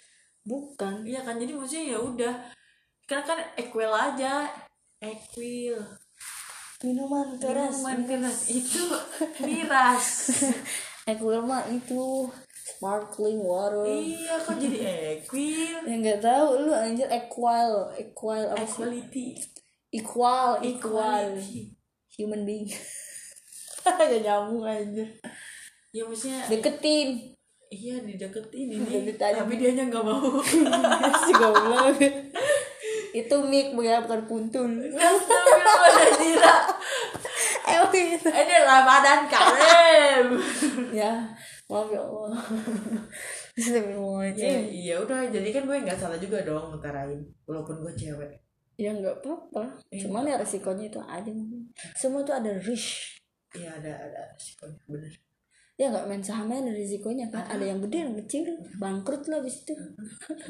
Bukan 0.50 1.06
Iya 1.06 1.22
kan 1.22 1.38
jadi 1.38 1.54
maksudnya 1.54 1.86
ya 1.94 2.00
udah. 2.02 2.34
Karena 3.06 3.24
kan 3.24 3.40
equal 3.56 3.94
aja. 3.94 4.50
Equal. 4.98 5.78
minuman 6.80 7.36
keras 7.38 7.84
Minuman 7.84 8.00
keras 8.08 8.40
itu 8.50 8.82
miras. 9.40 10.32
Equil 11.10 11.42
mah 11.42 11.66
itu 11.66 12.30
sparkling 12.54 13.42
water 13.42 13.82
iya 13.90 14.38
kok 14.38 14.62
jadi 14.62 14.78
equal. 15.18 15.82
ya 15.90 15.96
nggak 15.98 16.22
tahu 16.22 16.48
lu 16.64 16.72
anjir 16.72 17.10
equal 17.10 17.90
equal 17.98 18.46
apa 18.46 18.62
sih 18.62 18.86
Equality. 18.86 19.26
equal 19.90 20.62
equal 20.62 21.34
Equality. 21.34 21.74
human 22.14 22.46
being 22.46 22.70
gak 23.90 24.22
nyambung 24.22 24.62
anjir 24.62 25.10
Ya 25.90 26.06
maksudnya 26.06 26.46
deketin 26.46 27.34
Iya 27.70 28.02
dideketin 28.02 28.70
ini. 28.74 29.14
Tapi 29.14 29.54
dia 29.56 29.72
nggak 29.78 30.06
mau. 30.06 30.42
Si 31.26 31.32
goblok 31.38 31.98
itu 33.10 33.36
mic 33.42 33.74
ya 33.82 34.06
bukan 34.06 34.22
puntul 34.30 34.70
Astagfirullahaladzim 34.94 36.38
emang 37.74 37.94
itu 37.94 38.30
Ini 38.30 38.56
Ramadan 38.66 39.20
Karim. 39.26 40.26
Ya 40.94 41.14
maaf 41.70 41.90
ya 41.90 42.02
Allah. 42.02 42.38
Ya, 43.58 43.66
Astagfirullahaladzim 43.66 44.62
Iya 44.70 44.96
udah 45.02 45.20
jadi 45.34 45.50
kan 45.50 45.64
gue 45.66 45.78
nggak 45.90 45.98
salah 45.98 46.18
juga 46.22 46.46
dong 46.46 46.70
ngutarain 46.74 47.22
Walaupun 47.50 47.82
gue 47.82 47.94
cewek. 47.98 48.32
Ya 48.78 48.94
nggak 48.94 49.26
apa-apa. 49.26 49.82
Cuman 49.90 50.30
ya 50.30 50.38
resikonya 50.38 50.88
itu 50.88 51.02
aja 51.02 51.34
semua 51.98 52.22
tuh 52.22 52.38
ada 52.38 52.54
risk. 52.62 53.20
Iya 53.58 53.74
ada 53.82 53.92
ada 54.06 54.22
resikonya 54.38 54.78
bener 54.86 55.14
ya 55.80 55.88
nggak 55.88 56.12
main 56.12 56.20
sahamnya 56.20 56.68
ada 56.68 56.76
risikonya 56.76 57.32
kan. 57.32 57.48
Ada 57.48 57.72
yang 57.72 57.80
gede 57.88 57.98
yang 58.04 58.16
kecil. 58.20 58.44
Bangkrut 58.76 59.24
lah 59.32 59.40
abis 59.40 59.64
itu. 59.64 59.74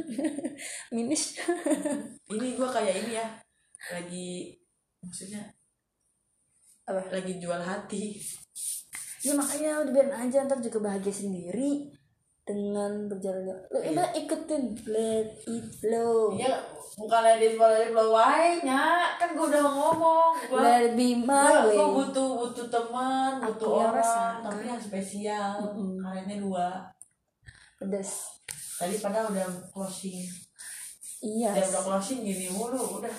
Minus 0.97 1.37
Ini 2.33 2.47
gue 2.57 2.69
kayak 2.73 2.95
ini 3.05 3.13
ya. 3.13 3.27
Lagi 3.93 4.57
Maksudnya 4.99 5.43
apa? 6.89 7.05
Lagi 7.13 7.37
jual 7.37 7.61
hati. 7.61 8.17
Ya 9.21 9.35
makanya 9.35 9.85
udah 9.85 9.91
biarin 9.93 10.15
aja 10.15 10.47
ntar 10.49 10.59
juga 10.59 10.81
bahagia 10.81 11.13
sendiri. 11.13 11.93
Dengan 12.41 13.05
berjalannya. 13.05 13.69
Lo 13.69 13.77
udah 13.85 14.09
ikutin. 14.17 14.63
Let 14.89 15.45
it 15.45 15.69
flow. 15.77 16.33
Iya 16.33 16.57
bukan 16.99 17.21
lagi 17.23 17.47
di 17.47 17.55
blow 17.55 18.11
nya 18.67 18.83
Kan 19.15 19.29
gue 19.31 19.47
udah 19.47 19.63
ngomong. 19.63 20.31
Gue 20.51 20.59
way. 20.59 21.71
gue 21.71 21.87
butuh 22.03 22.29
butuh 22.43 22.67
teman 22.67 23.39
butuh 23.39 23.87
orang 23.87 24.43
tapi 24.43 24.67
yang 24.67 24.81
spesial. 24.81 25.55
Mm-mm. 25.63 25.95
karetnya 26.03 26.37
dua. 26.43 26.83
Pedas 27.79 28.43
tadi 28.75 28.95
padahal 28.99 29.31
udah 29.31 29.47
closing. 29.71 30.27
Iya. 31.19 31.51
Ya 31.55 31.63
udah 31.63 31.83
closing 31.87 32.23
gini 32.23 32.51
mulu 32.51 32.99
udah. 32.99 33.15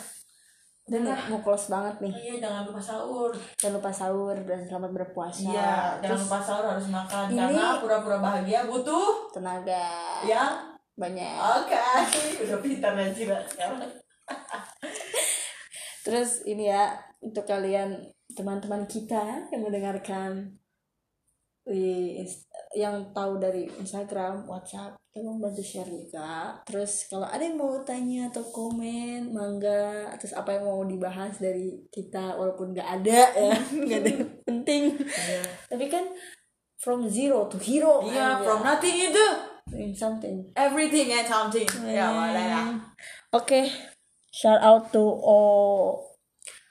Dan 0.90 1.06
udah. 1.06 1.20
mau 1.30 1.40
close 1.40 1.70
banget 1.70 1.94
nih. 2.02 2.12
Iya 2.12 2.34
jangan 2.42 2.62
lupa 2.66 2.80
sahur. 2.82 3.30
Jangan 3.56 3.74
lupa 3.78 3.90
sahur 3.94 4.36
dan 4.42 4.60
selamat 4.66 4.90
berpuasa. 4.90 5.46
Iya 5.46 5.72
jangan 6.02 6.02
Terus 6.02 6.20
lupa 6.26 6.38
sahur 6.42 6.64
harus 6.66 6.86
makan. 6.90 7.24
ini- 7.30 7.38
karena 7.38 7.64
pura-pura 7.78 8.18
bahagia 8.18 8.60
butuh 8.66 9.30
tenaga. 9.30 9.86
yang 10.26 10.69
banyak 11.00 11.34
oke 11.40 11.84
udah 12.44 12.58
pintar 12.60 12.92
lah 12.92 13.08
sekarang 13.48 13.80
Terus 16.00 16.42
ini 16.48 16.72
ya 16.72 16.96
untuk 17.20 17.44
kalian 17.44 18.00
teman-teman 18.32 18.88
kita 18.88 19.46
yang 19.52 19.62
mendengarkan 19.62 20.56
di 21.60 22.18
yang 22.74 23.12
tahu 23.12 23.36
dari 23.36 23.68
Instagram, 23.68 24.48
WhatsApp, 24.48 24.96
tolong 25.12 25.38
bantu 25.38 25.60
share 25.60 25.86
juga. 25.86 26.56
Terus 26.64 27.06
kalau 27.06 27.28
ada 27.28 27.44
yang 27.44 27.60
mau 27.60 27.78
tanya 27.84 28.32
atau 28.32 28.42
komen, 28.48 29.30
mangga. 29.30 30.08
Terus 30.16 30.34
apa 30.34 30.56
yang 30.56 30.64
mau 30.66 30.80
dibahas 30.88 31.36
dari 31.36 31.84
kita, 31.92 32.34
walaupun 32.34 32.72
nggak 32.72 32.90
ada 33.02 33.20
ya, 33.36 33.54
nggak 33.86 33.98
ada 34.00 34.10
yang 34.10 34.26
penting. 34.42 34.82
Iya. 34.98 35.42
Tapi 35.68 35.84
kan 35.92 36.04
from 36.80 37.04
zero 37.06 37.44
to 37.46 37.60
hero. 37.60 38.02
Iya, 38.08 38.40
aja. 38.40 38.42
from 38.42 38.64
nothing 38.64 38.96
itu 39.12 39.26
In 39.70 39.94
something. 39.94 40.50
everything 40.58 41.14
and 41.14 41.26
something. 41.26 41.66
Ya, 41.86 42.10
boleh 42.10 42.44
ya. 42.44 42.62
Oke, 43.30 43.70
shout 44.28 44.60
out 44.60 44.90
to 44.90 45.00
all 45.00 46.02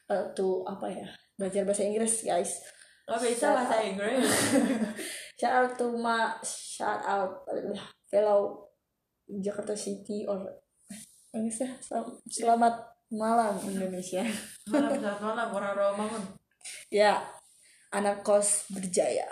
eh, 0.07 0.25
to 0.35 0.67
apa 0.67 0.88
ya 0.91 1.07
belajar 1.35 1.63
bahasa 1.63 1.88
Inggris 1.88 2.27
guys. 2.27 2.59
Lo 3.07 3.15
bisa 3.17 3.55
bahasa 3.55 3.81
Inggris. 3.81 4.27
Shout 5.39 5.55
out 5.55 5.71
to 5.79 5.95
ma, 5.95 6.35
shout 6.43 6.99
out 7.07 7.47
fellow 8.12 8.67
Jakarta 9.23 9.71
City 9.71 10.27
or 10.27 10.59
sel- 11.47 12.19
selamat 12.27 12.75
malam 13.07 13.55
Indonesia. 13.63 14.19
Malam, 14.67 14.99
selamat 14.99 15.21
malam, 15.23 15.47
orang-orang 15.55 15.91
bangun. 15.95 16.23
ya, 16.91 17.23
anak 17.95 18.19
kos 18.21 18.67
berjaya. 18.67 19.31